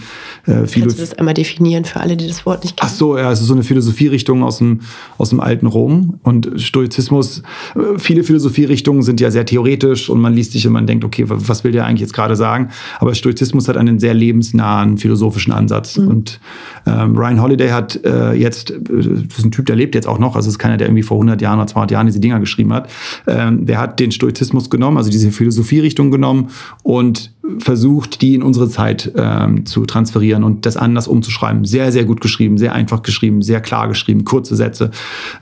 äh, 0.47 0.67
viele. 0.67 0.87
Kannst 0.87 0.99
du 0.99 1.03
das 1.03 1.15
einmal 1.15 1.35
definieren 1.35 1.85
für 1.85 2.01
alle, 2.01 2.17
die 2.17 2.29
das 2.29 2.47
Wort 2.47 2.63
nicht 2.63 2.77
kennen? 2.77 2.91
Ach 2.93 2.97
so, 2.97 3.19
ja, 3.19 3.33
es 3.33 3.41
ist 3.41 3.49
so 3.49 3.55
eine 3.55 3.65
Philosophierichtung 3.65 4.43
aus 4.43 4.59
dem 4.59 4.81
aus 5.19 5.31
dem 5.31 5.41
alten 5.41 5.67
Rom 5.67 6.19
und 6.23 6.51
Stoizismus. 6.57 7.43
Äh, 7.75 7.99
viele 7.99 8.23
Philosophierichtungen 8.23 9.03
sind 9.03 9.21
ja 9.21 9.31
sehr 9.31 9.45
theoretisch 9.45 10.09
und 10.09 10.21
man 10.21 10.35
liest 10.35 10.53
sich 10.53 10.67
und 10.67 10.73
man 10.73 10.87
denkt, 10.87 11.05
okay, 11.05 11.25
was 11.27 11.65
will 11.65 11.73
der 11.73 11.87
eigentlich 11.87 12.01
jetzt 12.01 12.15
gerade 12.15 12.37
sagen? 12.37 12.69
Aber 13.01 13.15
Stoizismus 13.15 13.69
hat 13.69 13.77
einen 13.77 13.99
sehr 13.99 14.15
lebensnahen 14.15 14.99
philosophischen 14.99 15.53
Ansatz 15.53 15.99
mhm. 15.99 16.09
und 16.09 16.41
ähm, 16.87 17.17
Ryan 17.17 17.43
Holiday 17.43 17.71
hat 17.71 18.05
äh, 18.05 18.33
jetzt, 18.33 18.71
äh, 18.71 18.79
das 18.89 19.39
ist 19.39 19.45
ein 19.45 19.51
Typ, 19.51 19.67
der 19.67 19.77
lebt 19.77 19.95
jetzt 19.95 20.07
auch 20.07 20.12
noch, 20.19 20.37
also 20.37 20.49
ist 20.49 20.59
keiner, 20.59 20.77
der 20.77 20.89
irgendwie 20.89 21.03
vor 21.03 21.17
100 21.17 21.41
Jahren 21.41 21.59
oder 21.59 21.67
200 21.67 21.91
Jahren 21.91 22.07
diese 22.07 22.21
Dinger 22.21 22.41
geschrieben 22.41 22.73
hat. 22.73 22.91
Ähm, 23.27 23.67
der 23.67 23.79
hat 23.79 24.01
den 24.01 24.13
Stoizismus 24.13 24.71
genommen, 24.71 24.97
also 24.97 25.11
diese 25.11 25.31
Philosophierichtung 25.31 26.11
genommen 26.11 26.49
und 26.83 27.33
versucht, 27.59 28.23
die 28.23 28.35
in 28.35 28.43
unsere 28.43 28.69
Zeit 28.69 29.13
ähm, 29.17 29.67
zu 29.67 29.85
transferieren 29.85 30.45
und 30.45 30.65
das 30.65 30.77
anders 30.77 31.09
umzuschreiben. 31.09 31.65
Sehr, 31.65 31.91
sehr 31.91 32.05
gut 32.05 32.21
geschrieben, 32.21 32.57
sehr 32.57 32.73
einfach 32.73 33.03
geschrieben, 33.03 33.43
sehr 33.43 33.61
klar 33.61 33.89
geschrieben, 33.89 34.25
kurze 34.25 34.57
Sätze. 34.57 34.91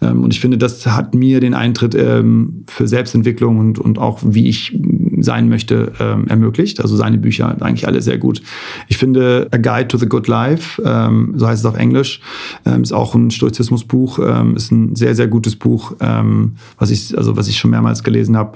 Ähm, 0.01 0.25
und 0.25 0.33
ich 0.33 0.41
finde, 0.41 0.59
das 0.59 0.87
hat 0.87 1.15
mir 1.15 1.41
den 1.41 1.55
Eintritt 1.55 1.95
ähm, 1.95 2.65
für 2.69 2.89
Selbstentwicklung 2.89 3.59
und, 3.59 3.79
und 3.79 3.99
auch 3.99 4.21
wie 4.25 4.49
ich 4.49 4.79
sein 5.23 5.49
möchte, 5.49 5.93
ähm, 6.01 6.27
ermöglicht. 6.29 6.81
Also 6.81 6.97
seine 6.97 7.19
Bücher 7.19 7.57
eigentlich 7.61 7.87
alle 7.87 8.03
sehr 8.03 8.19
gut. 8.19 8.43
Ich 8.89 8.99
finde 8.99 9.49
A 9.51 9.57
Guide 9.57 9.89
to 9.89 9.99
the 9.99 10.07
Good 10.07 10.29
Life, 10.29 10.83
ähm, 10.85 11.35
so 11.37 11.47
heißt 11.47 11.61
es 11.61 11.67
auf 11.67 11.77
Englisch, 11.77 12.21
ähm, 12.65 12.83
ist 12.83 12.93
auch 12.93 13.15
ein 13.15 13.31
Stoizismusbuch, 13.31 14.19
ähm, 14.19 14.57
ist 14.57 14.71
ein 14.71 14.97
sehr, 14.97 15.15
sehr 15.15 15.29
gutes 15.29 15.57
Buch, 15.57 15.95
ähm, 16.01 16.57
was 16.79 16.91
ich, 16.91 17.17
also 17.17 17.37
was 17.37 17.49
ich 17.49 17.59
schon 17.59 17.71
mehrmals 17.71 18.03
gelesen 18.03 18.37
habe. 18.37 18.53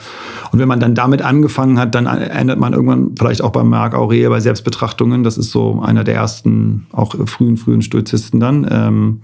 Und 0.52 0.58
wenn 0.58 0.68
man 0.68 0.80
dann 0.80 0.94
damit 0.94 1.22
angefangen 1.22 1.78
hat, 1.78 1.94
dann 1.94 2.06
ändert 2.06 2.58
man 2.58 2.72
irgendwann 2.72 3.12
vielleicht 3.18 3.42
auch 3.42 3.50
bei 3.50 3.62
Marc 3.62 3.94
Aurel 3.94 4.28
bei 4.28 4.40
Selbstbetrachtungen. 4.40 5.24
Das 5.24 5.38
ist 5.38 5.50
so 5.50 5.80
einer 5.82 6.04
der 6.04 6.14
ersten, 6.14 6.86
auch 6.92 7.14
frühen, 7.26 7.56
frühen 7.56 7.82
Stoizisten 7.82 8.40
dann, 8.40 8.66
ähm, 8.70 9.20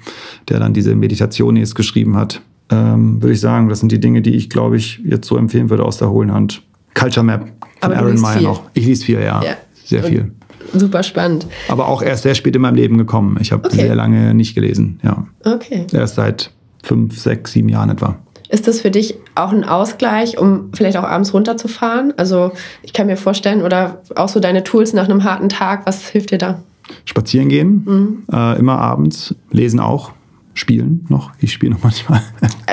der 0.48 0.60
dann 0.60 0.72
diese 0.72 0.94
Meditation 0.94 1.56
jetzt 1.56 1.74
geschrieben 1.74 2.16
hat. 2.16 2.42
Ähm, 2.70 3.20
würde 3.20 3.32
ich 3.32 3.40
sagen, 3.40 3.68
das 3.68 3.80
sind 3.80 3.90
die 3.90 4.00
Dinge, 4.00 4.22
die 4.22 4.34
ich, 4.34 4.48
glaube 4.48 4.76
ich, 4.76 5.00
jetzt 5.04 5.26
so 5.26 5.36
empfehlen 5.36 5.70
würde 5.70 5.84
aus 5.84 5.98
der 5.98 6.10
hohlen 6.10 6.32
Hand. 6.32 6.62
Culture 7.00 7.24
Map 7.24 7.46
von 7.80 7.92
Aaron 7.92 8.20
Meyer 8.20 8.40
noch. 8.42 8.62
Ich 8.74 8.86
lese 8.86 9.04
viel, 9.04 9.20
ja. 9.20 9.42
ja. 9.42 9.56
Sehr 9.84 10.04
viel. 10.04 10.32
Super 10.72 11.02
spannend. 11.02 11.46
Aber 11.68 11.88
auch 11.88 12.02
erst 12.02 12.22
sehr 12.22 12.34
spät 12.34 12.54
in 12.54 12.62
meinem 12.62 12.76
Leben 12.76 12.98
gekommen. 12.98 13.38
Ich 13.40 13.52
habe 13.52 13.66
okay. 13.66 13.76
sehr 13.76 13.94
lange 13.94 14.34
nicht 14.34 14.54
gelesen, 14.54 15.00
ja. 15.02 15.26
Okay. 15.44 15.86
Erst 15.92 16.14
seit 16.14 16.50
fünf, 16.82 17.18
sechs, 17.18 17.52
sieben 17.52 17.68
Jahren 17.68 17.90
etwa. 17.90 18.16
Ist 18.48 18.66
das 18.66 18.80
für 18.80 18.90
dich 18.90 19.14
auch 19.36 19.52
ein 19.52 19.64
Ausgleich, 19.64 20.38
um 20.38 20.70
vielleicht 20.74 20.96
auch 20.96 21.04
abends 21.04 21.32
runterzufahren? 21.32 22.12
Also 22.16 22.52
ich 22.82 22.92
kann 22.92 23.06
mir 23.06 23.16
vorstellen, 23.16 23.62
oder 23.62 24.02
auch 24.16 24.28
so 24.28 24.40
deine 24.40 24.64
Tools 24.64 24.92
nach 24.92 25.08
einem 25.08 25.24
harten 25.24 25.48
Tag, 25.48 25.86
was 25.86 26.08
hilft 26.08 26.30
dir 26.32 26.38
da? 26.38 26.62
Spazieren 27.04 27.48
gehen, 27.48 27.82
mhm. 27.84 28.22
äh, 28.32 28.58
immer 28.58 28.78
abends, 28.78 29.34
lesen 29.50 29.78
auch 29.78 30.10
spielen 30.54 31.06
noch. 31.08 31.32
Ich 31.40 31.52
spiele 31.52 31.72
noch 31.72 31.82
manchmal. 31.82 32.22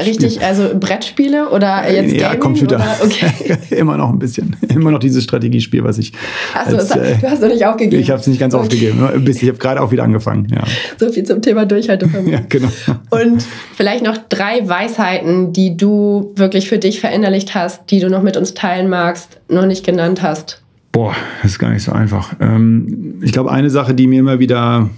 Richtig, 0.05 0.41
also 0.41 0.69
Brettspiele 0.79 1.49
oder 1.49 1.89
jetzt 1.91 2.13
ja, 2.13 2.27
Gaming? 2.27 2.39
Computer. 2.39 2.75
Oder? 2.75 2.97
Okay. 3.03 3.57
Immer 3.75 3.97
noch 3.97 4.09
ein 4.09 4.19
bisschen. 4.19 4.55
Immer 4.67 4.91
noch 4.91 4.99
dieses 4.99 5.23
Strategiespiel, 5.23 5.83
was 5.83 5.97
ich. 5.97 6.11
Achso, 6.53 6.77
äh, 6.77 7.17
du 7.19 7.29
hast 7.29 7.41
noch 7.41 7.49
nicht 7.49 7.65
aufgegeben. 7.65 8.01
Ich 8.01 8.09
habe 8.09 8.19
es 8.19 8.27
nicht 8.27 8.39
ganz 8.39 8.53
okay. 8.53 8.63
aufgegeben. 8.63 9.27
Ich 9.27 9.43
habe 9.43 9.57
gerade 9.57 9.81
auch 9.81 9.91
wieder 9.91 10.03
angefangen. 10.03 10.47
Ja. 10.53 10.63
So 10.97 11.11
viel 11.11 11.23
zum 11.23 11.41
Thema 11.41 11.65
Durchhaltevermögen. 11.65 12.33
ja, 12.33 12.41
genau. 12.49 12.69
Und 13.09 13.45
vielleicht 13.75 14.03
noch 14.03 14.17
drei 14.17 14.67
Weisheiten, 14.67 15.53
die 15.53 15.77
du 15.77 16.33
wirklich 16.35 16.67
für 16.69 16.79
dich 16.79 16.99
verinnerlicht 16.99 17.55
hast, 17.55 17.91
die 17.91 17.99
du 17.99 18.09
noch 18.09 18.23
mit 18.23 18.37
uns 18.37 18.53
teilen 18.53 18.89
magst, 18.89 19.39
noch 19.49 19.65
nicht 19.65 19.85
genannt 19.85 20.21
hast. 20.21 20.61
Boah, 20.91 21.15
das 21.43 21.51
ist 21.51 21.59
gar 21.59 21.69
nicht 21.69 21.83
so 21.83 21.91
einfach. 21.91 22.33
Ähm, 22.39 23.19
ich 23.21 23.31
glaube, 23.31 23.51
eine 23.51 23.69
Sache, 23.69 23.93
die 23.93 24.07
mir 24.07 24.19
immer 24.19 24.39
wieder 24.39 24.89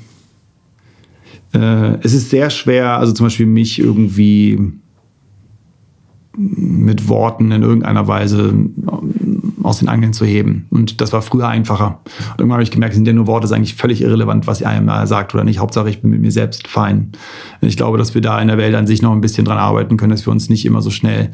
äh, 1.54 1.98
es 2.02 2.14
ist 2.14 2.30
sehr 2.30 2.50
schwer, 2.50 2.98
also 2.98 3.14
zum 3.14 3.26
Beispiel 3.26 3.46
mich 3.46 3.80
irgendwie 3.80 4.60
mit 6.38 7.08
Worten 7.10 7.52
in 7.52 7.64
irgendeiner 7.64 8.08
Weise 8.08 8.54
aus 9.70 9.80
den 9.80 9.88
Angeln 9.88 10.14
zu 10.14 10.26
heben. 10.26 10.68
Und 10.72 11.00
das 11.00 11.14
war 11.14 11.22
früher 11.22 11.48
einfacher. 11.48 12.00
Und 12.06 12.40
irgendwann 12.40 12.54
habe 12.54 12.64
ich 12.64 12.72
gemerkt, 12.72 12.96
sind 12.96 13.08
ja 13.08 13.14
nur 13.14 13.28
Worte, 13.28 13.46
ist 13.46 13.52
eigentlich 13.52 13.76
völlig 13.76 14.02
irrelevant, 14.02 14.48
was 14.48 14.62
ihr 14.62 14.68
einem 14.68 14.90
sagt 15.06 15.34
oder 15.34 15.44
nicht. 15.44 15.60
Hauptsache, 15.60 15.90
ich 15.90 16.02
bin 16.02 16.10
mit 16.10 16.22
mir 16.22 16.32
selbst 16.32 16.68
fein. 16.68 17.12
Ich 17.62 17.78
glaube, 17.78 17.98
dass 17.98 18.16
wir 18.16 18.22
da 18.22 18.42
in 18.42 18.48
der 18.48 18.58
Welt 18.58 18.76
an 18.76 18.88
sich 18.88 19.02
noch 19.02 19.12
ein 19.12 19.22
bisschen 19.22 19.46
dran 19.46 19.58
arbeiten 19.58 19.98
können, 19.98 20.12
dass 20.12 20.26
wir 20.26 20.32
uns 20.32 20.50
nicht 20.50 20.66
immer 20.66 20.82
so 20.82 20.90
schnell 20.90 21.32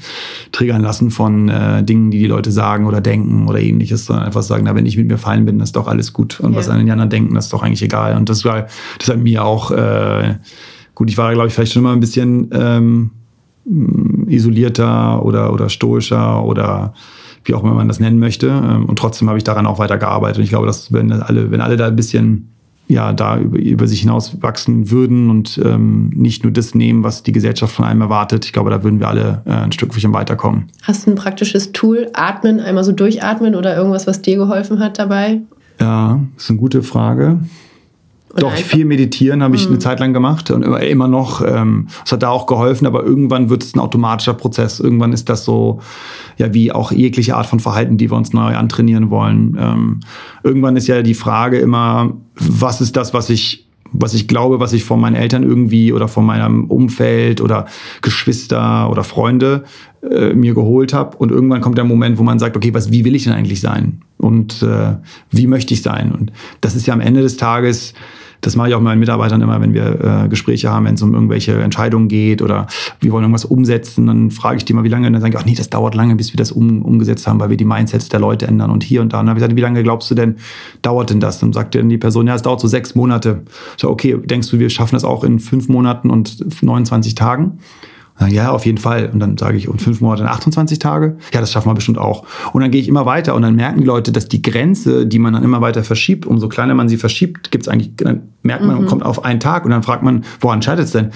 triggern 0.51 0.81
lassen 0.81 1.11
von 1.11 1.49
äh, 1.49 1.83
Dingen, 1.83 2.11
die 2.11 2.19
die 2.19 2.27
Leute 2.27 2.51
sagen 2.51 2.85
oder 2.85 3.01
denken 3.01 3.47
oder 3.47 3.59
ähnliches, 3.59 4.05
sondern 4.05 4.25
einfach 4.25 4.43
sagen, 4.43 4.65
na, 4.65 4.75
wenn 4.75 4.85
ich 4.85 4.97
mit 4.97 5.07
mir 5.07 5.17
fein 5.17 5.45
bin, 5.45 5.59
ist 5.61 5.75
doch 5.75 5.87
alles 5.87 6.11
gut. 6.11 6.39
Und 6.41 6.51
ja. 6.51 6.59
was 6.59 6.69
an 6.69 6.79
den 6.79 6.91
anderen 6.91 7.09
denken, 7.09 7.35
das 7.35 7.45
ist 7.45 7.53
doch 7.53 7.63
eigentlich 7.63 7.83
egal. 7.83 8.17
Und 8.17 8.29
das 8.29 8.43
war, 8.43 8.67
das 8.99 9.09
hat 9.09 9.17
mir 9.17 9.45
auch, 9.45 9.71
äh, 9.71 10.35
gut, 10.93 11.09
ich 11.09 11.17
war, 11.17 11.33
glaube 11.33 11.47
ich, 11.47 11.53
vielleicht 11.53 11.73
schon 11.73 11.83
immer 11.83 11.93
ein 11.93 12.01
bisschen 12.01 12.49
ähm, 12.51 13.11
isolierter 14.27 15.23
oder, 15.25 15.53
oder 15.53 15.69
stoischer 15.69 16.43
oder 16.43 16.93
wie 17.45 17.53
auch 17.53 17.63
immer 17.63 17.73
man 17.73 17.88
das 17.88 17.99
nennen 17.99 18.19
möchte. 18.19 18.47
Ähm, 18.47 18.86
und 18.86 18.99
trotzdem 18.99 19.27
habe 19.29 19.38
ich 19.38 19.43
daran 19.43 19.65
auch 19.65 19.79
weiter 19.79 19.97
gearbeitet. 19.97 20.38
Und 20.38 20.43
ich 20.43 20.49
glaube, 20.49 20.67
dass 20.67 20.91
wenn 20.91 21.12
alle, 21.12 21.51
wenn 21.51 21.62
alle 21.62 21.77
da 21.77 21.88
ein 21.88 21.95
bisschen 21.95 22.51
ja, 22.88 23.13
da 23.13 23.39
über, 23.39 23.58
über 23.58 23.88
sich 23.88 24.01
hinaus 24.01 24.41
wachsen 24.41 24.91
würden 24.91 25.29
und 25.29 25.60
ähm, 25.63 26.12
nicht 26.13 26.43
nur 26.43 26.53
das 26.53 26.75
nehmen, 26.75 27.03
was 27.03 27.23
die 27.23 27.31
Gesellschaft 27.31 27.73
von 27.73 27.86
einem 27.86 28.01
erwartet. 28.01 28.45
Ich 28.45 28.53
glaube, 28.53 28.69
da 28.69 28.84
würden 28.84 28.99
wir 28.99 29.08
alle 29.08 29.41
äh, 29.45 29.51
ein 29.51 29.71
Stück 29.71 29.91
Stückchen 29.91 30.13
weiterkommen. 30.13 30.65
Hast 30.84 31.05
du 31.05 31.12
ein 31.12 31.15
praktisches 31.15 31.71
Tool, 31.71 32.10
atmen, 32.13 32.60
einmal 32.60 32.84
so 32.84 32.91
durchatmen 32.91 33.55
oder 33.55 33.75
irgendwas, 33.75 34.05
was 34.08 34.21
dir 34.21 34.38
geholfen 34.38 34.79
hat 34.79 34.99
dabei? 34.99 35.41
Ja, 35.79 36.21
das 36.36 36.43
ist 36.43 36.49
eine 36.51 36.60
gute 36.60 36.84
Frage. 36.84 37.39
Doch, 38.37 38.53
viel 38.53 38.85
meditieren 38.85 39.41
habe 39.41 39.55
ich 39.55 39.65
mhm. 39.65 39.73
eine 39.73 39.79
Zeit 39.79 39.99
lang 39.99 40.13
gemacht 40.13 40.51
und 40.51 40.63
immer 40.63 41.07
noch. 41.07 41.41
Ähm, 41.41 41.87
es 42.05 42.11
hat 42.11 42.21
da 42.21 42.29
auch 42.29 42.47
geholfen, 42.47 42.85
aber 42.85 43.03
irgendwann 43.03 43.49
wird 43.49 43.63
es 43.63 43.75
ein 43.75 43.79
automatischer 43.79 44.33
Prozess. 44.33 44.79
Irgendwann 44.79 45.13
ist 45.13 45.29
das 45.29 45.45
so, 45.45 45.79
ja, 46.37 46.53
wie 46.53 46.71
auch 46.71 46.91
jegliche 46.91 47.37
Art 47.37 47.45
von 47.45 47.61
Verhalten, 47.61 47.97
die 47.97 48.11
wir 48.11 48.17
uns 48.17 48.33
neu 48.33 48.55
antrainieren 48.55 49.09
wollen. 49.09 49.57
Ähm, 49.59 49.99
irgendwann 50.43 50.75
ist 50.75 50.87
ja 50.87 51.01
die 51.01 51.13
Frage 51.13 51.59
immer, 51.59 52.13
was 52.35 52.81
ist 52.81 52.97
das, 52.97 53.13
was 53.13 53.29
ich 53.29 53.65
was 53.97 54.13
ich 54.13 54.27
glaube, 54.27 54.59
was 54.59 54.73
ich 54.73 54.83
von 54.83 54.99
meinen 54.99 55.15
Eltern 55.15 55.43
irgendwie 55.43 55.93
oder 55.93 56.09
von 56.09 56.25
meinem 56.25 56.65
Umfeld 56.65 57.39
oder 57.39 57.65
Geschwister 58.01 58.89
oder 58.89 59.05
Freunde 59.05 59.63
äh, 60.09 60.33
mir 60.33 60.53
geholt 60.53 60.93
habe. 60.93 61.15
Und 61.17 61.31
irgendwann 61.31 61.61
kommt 61.61 61.77
der 61.77 61.85
Moment, 61.85 62.17
wo 62.17 62.23
man 62.23 62.39
sagt, 62.39 62.57
okay, 62.57 62.73
was, 62.73 62.91
wie 62.91 63.05
will 63.05 63.15
ich 63.15 63.23
denn 63.23 63.33
eigentlich 63.33 63.61
sein? 63.61 64.01
Und 64.17 64.61
äh, 64.63 64.95
wie 65.31 65.47
möchte 65.47 65.73
ich 65.73 65.81
sein? 65.81 66.11
Und 66.11 66.31
das 66.61 66.75
ist 66.75 66.87
ja 66.87 66.93
am 66.93 67.01
Ende 67.01 67.21
des 67.21 67.37
Tages 67.37 67.93
das 68.45 68.55
mache 68.55 68.69
ich 68.69 68.75
auch 68.75 68.81
meinen 68.81 68.99
Mitarbeitern 68.99 69.41
immer, 69.41 69.60
wenn 69.60 69.73
wir 69.73 70.23
äh, 70.25 70.27
Gespräche 70.29 70.69
haben, 70.69 70.86
wenn 70.86 70.95
es 70.95 71.01
um 71.01 71.13
irgendwelche 71.13 71.53
Entscheidungen 71.62 72.08
geht 72.08 72.41
oder 72.41 72.67
wir 72.99 73.12
wollen 73.12 73.23
irgendwas 73.23 73.45
umsetzen, 73.45 74.05
dann 74.08 74.29
frage 74.29 74.58
ich 74.58 74.65
die 74.65 74.73
mal, 74.73 74.84
wie 74.84 74.89
lange, 74.89 75.08
und 75.08 75.13
dann 75.13 75.21
sagen 75.21 75.31
die, 75.31 75.38
ach 75.38 75.45
nee, 75.45 75.55
das 75.55 75.69
dauert 75.69 75.95
lange, 75.95 76.15
bis 76.15 76.31
wir 76.31 76.38
das 76.38 76.51
um, 76.51 76.84
umgesetzt 76.84 77.25
haben, 77.27 77.39
weil 77.39 77.49
wir 77.49 77.58
die 77.58 77.65
Mindsets 77.65 78.10
der 78.10 78.19
Leute 78.19 78.47
ändern 78.47 78.69
und 78.69 78.84
hier 78.84 79.01
und 79.01 79.13
da. 79.13 79.19
Und 79.19 79.25
dann 79.25 79.29
habe 79.31 79.39
ich 79.39 79.43
gesagt, 79.43 79.58
wie 79.58 79.62
lange 79.62 79.81
glaubst 79.84 80.12
du 80.12 80.15
denn, 80.15 80.36
dauert 80.81 81.10
denn 81.10 81.19
das? 81.19 81.39
Dann 81.39 81.53
sagt 81.53 81.75
dann 81.75 81.89
die 81.89 81.97
Person, 81.97 82.27
ja, 82.27 82.36
es 82.36 82.43
dauert 82.43 82.60
so 82.60 82.67
sechs 82.67 82.93
Monate. 82.93 83.41
So, 83.77 83.89
okay, 83.89 84.17
denkst 84.23 84.49
du, 84.49 84.60
wir 84.60 84.69
schaffen 84.69 84.95
das 84.95 85.03
auch 85.03 85.23
in 85.23 85.39
fünf 85.39 85.67
Monaten 85.67 86.10
und 86.10 86.63
29 86.63 87.15
Tagen? 87.15 87.60
Ja, 88.30 88.51
auf 88.51 88.65
jeden 88.65 88.78
Fall. 88.78 89.10
Und 89.12 89.19
dann 89.19 89.38
sage 89.38 89.58
ich, 89.58 89.67
und 89.67 89.82
fünf 89.82 89.99
Monate 89.99 90.23
und 90.23 90.30
28 90.30 90.80
Tage? 90.80 91.17
Ja, 91.34 91.41
das 91.41 91.51
schaffen 91.51 91.69
wir 91.69 91.73
bestimmt 91.73 91.97
auch. 91.97 92.25
Und 92.54 92.62
dann 92.62 92.71
gehe 92.71 92.80
ich 92.80 92.88
immer 92.88 93.06
weiter 93.06 93.36
und 93.36 93.41
dann 93.41 93.56
merken 93.56 93.82
die 93.82 93.86
Leute, 93.86 94.13
dass 94.13 94.30
die 94.30 94.41
Grenze, 94.41 95.06
die 95.06 95.19
man 95.19 95.34
dann 95.34 95.43
immer 95.43 95.60
weiter 95.60 95.84
verschiebt, 95.84 96.25
umso 96.25 96.47
kleiner 96.47 96.75
man 96.75 96.88
sie 96.88 96.95
verschiebt, 96.95 97.51
gibt 97.51 97.65
es 97.65 97.67
eigentlich, 97.67 97.95
dann 97.97 98.30
merkt 98.41 98.63
man, 98.63 98.82
mhm. 98.82 98.86
kommt 98.86 99.04
auf 99.04 99.25
einen 99.25 99.41
Tag 99.41 99.65
und 99.65 99.71
dann 99.71 99.84
fragt 99.84 100.01
man, 100.01 100.23
woran 100.39 100.62
scheitert 100.62 100.86
es 100.86 100.91
denn? 100.91 101.10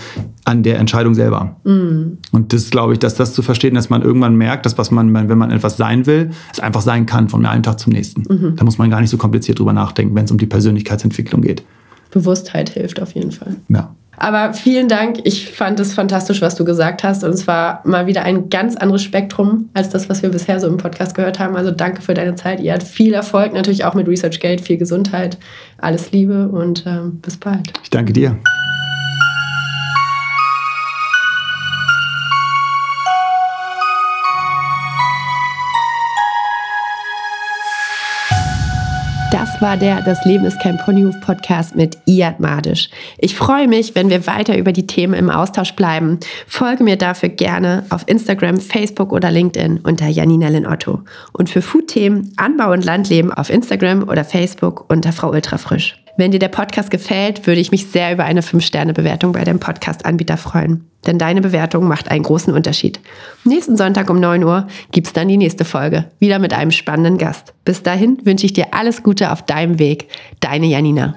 An 0.43 0.61
der 0.61 0.77
Entscheidung 0.79 1.13
selber. 1.13 1.55
Mhm. 1.63 2.17
Und 2.33 2.51
das 2.51 2.69
glaube 2.69 2.93
ich, 2.93 2.99
dass 2.99 3.15
das 3.15 3.33
zu 3.33 3.43
verstehen, 3.43 3.75
dass 3.75 3.89
man 3.89 4.01
irgendwann 4.01 4.35
merkt, 4.35 4.65
dass 4.65 4.77
was 4.77 4.91
man, 4.91 5.13
wenn 5.13 5.37
man 5.37 5.51
etwas 5.51 5.77
sein 5.77 6.05
will, 6.05 6.31
es 6.51 6.59
einfach 6.59 6.81
sein 6.81 7.05
kann 7.05 7.29
von 7.29 7.45
einem 7.45 7.63
Tag 7.63 7.79
zum 7.79 7.93
nächsten. 7.93 8.23
Mhm. 8.27 8.55
Da 8.57 8.65
muss 8.65 8.77
man 8.77 8.89
gar 8.89 8.99
nicht 8.99 9.09
so 9.09 9.17
kompliziert 9.17 9.59
drüber 9.59 9.73
nachdenken, 9.73 10.15
wenn 10.15 10.25
es 10.25 10.31
um 10.31 10.37
die 10.37 10.47
Persönlichkeitsentwicklung 10.47 11.41
geht. 11.41 11.63
Bewusstheit 12.11 12.69
hilft 12.69 13.01
auf 13.01 13.13
jeden 13.13 13.31
Fall. 13.31 13.55
Ja. 13.69 13.95
Aber 14.19 14.53
vielen 14.53 14.89
Dank. 14.89 15.19
Ich 15.23 15.49
fand 15.49 15.79
es 15.79 15.93
fantastisch, 15.93 16.41
was 16.41 16.55
du 16.55 16.65
gesagt 16.65 17.03
hast. 17.03 17.23
Und 17.23 17.31
es 17.31 17.47
war 17.47 17.81
mal 17.85 18.05
wieder 18.05 18.23
ein 18.23 18.49
ganz 18.49 18.75
anderes 18.75 19.01
Spektrum 19.01 19.69
als 19.73 19.89
das, 19.89 20.09
was 20.09 20.21
wir 20.21 20.29
bisher 20.29 20.59
so 20.59 20.67
im 20.67 20.77
Podcast 20.77 21.15
gehört 21.15 21.39
haben. 21.39 21.55
Also 21.55 21.71
danke 21.71 22.01
für 22.01 22.13
deine 22.13 22.35
Zeit. 22.35 22.59
Ihr 22.59 22.73
habt 22.73 22.83
viel 22.83 23.13
Erfolg, 23.13 23.53
natürlich 23.53 23.85
auch 23.85 23.93
mit 23.93 24.07
ResearchGate, 24.07 24.61
viel 24.61 24.77
Gesundheit. 24.77 25.37
Alles 25.77 26.11
Liebe 26.11 26.49
und 26.49 26.83
ähm, 26.85 27.19
bis 27.21 27.37
bald. 27.37 27.71
Ich 27.81 27.89
danke 27.89 28.11
dir. 28.11 28.37
War 39.61 39.75
der 39.75 40.01
Das 40.01 40.23
Leben 40.23 40.45
ist 40.45 40.61
kein 40.61 40.77
Ponyhof 40.77 41.19
Podcast 41.19 41.75
mit 41.75 41.97
Iad 42.05 42.39
Madisch. 42.39 42.89
Ich 43.17 43.35
freue 43.35 43.67
mich, 43.67 43.93
wenn 43.93 44.09
wir 44.09 44.25
weiter 44.25 44.57
über 44.57 44.71
die 44.71 44.87
Themen 44.87 45.13
im 45.13 45.29
Austausch 45.29 45.73
bleiben. 45.73 46.17
Folge 46.47 46.85
mir 46.85 46.95
dafür 46.95 47.27
gerne 47.27 47.83
auf 47.89 48.03
Instagram, 48.05 48.61
Facebook 48.61 49.11
oder 49.11 49.31
LinkedIn 49.31 49.79
unter 49.79 50.07
Janinellen 50.07 50.65
Otto. 50.65 51.01
Und 51.33 51.49
für 51.49 51.61
Food-Themen, 51.61 52.31
Anbau 52.37 52.71
und 52.71 52.85
Landleben 52.85 53.33
auf 53.33 53.49
Instagram 53.49 54.07
oder 54.07 54.23
Facebook 54.23 54.85
unter 54.87 55.11
Frau 55.11 55.31
Ultrafrisch. 55.31 55.97
Wenn 56.19 56.31
dir 56.31 56.39
der 56.39 56.49
Podcast 56.49 56.91
gefällt, 56.91 57.47
würde 57.47 57.61
ich 57.61 57.71
mich 57.71 57.87
sehr 57.87 58.11
über 58.11 58.25
eine 58.25 58.41
5-Sterne-Bewertung 58.41 59.31
bei 59.31 59.45
dem 59.45 59.61
Podcast-Anbieter 59.61 60.35
freuen. 60.35 60.83
Denn 61.07 61.17
deine 61.17 61.39
Bewertung 61.39 61.87
macht 61.87 62.11
einen 62.11 62.23
großen 62.23 62.53
Unterschied. 62.53 62.99
Nächsten 63.45 63.77
Sonntag 63.77 64.09
um 64.09 64.19
9 64.19 64.43
Uhr 64.43 64.67
gibt's 64.91 65.13
dann 65.13 65.29
die 65.29 65.37
nächste 65.37 65.63
Folge. 65.63 66.11
Wieder 66.19 66.39
mit 66.39 66.53
einem 66.53 66.71
spannenden 66.71 67.17
Gast. 67.17 67.53
Bis 67.63 67.83
dahin 67.83 68.17
wünsche 68.25 68.45
ich 68.45 68.51
dir 68.51 68.73
alles 68.73 69.01
Gute 69.01 69.31
auf 69.31 69.43
deinem 69.43 69.79
Weg. 69.79 70.09
Deine 70.41 70.65
Janina. 70.65 71.15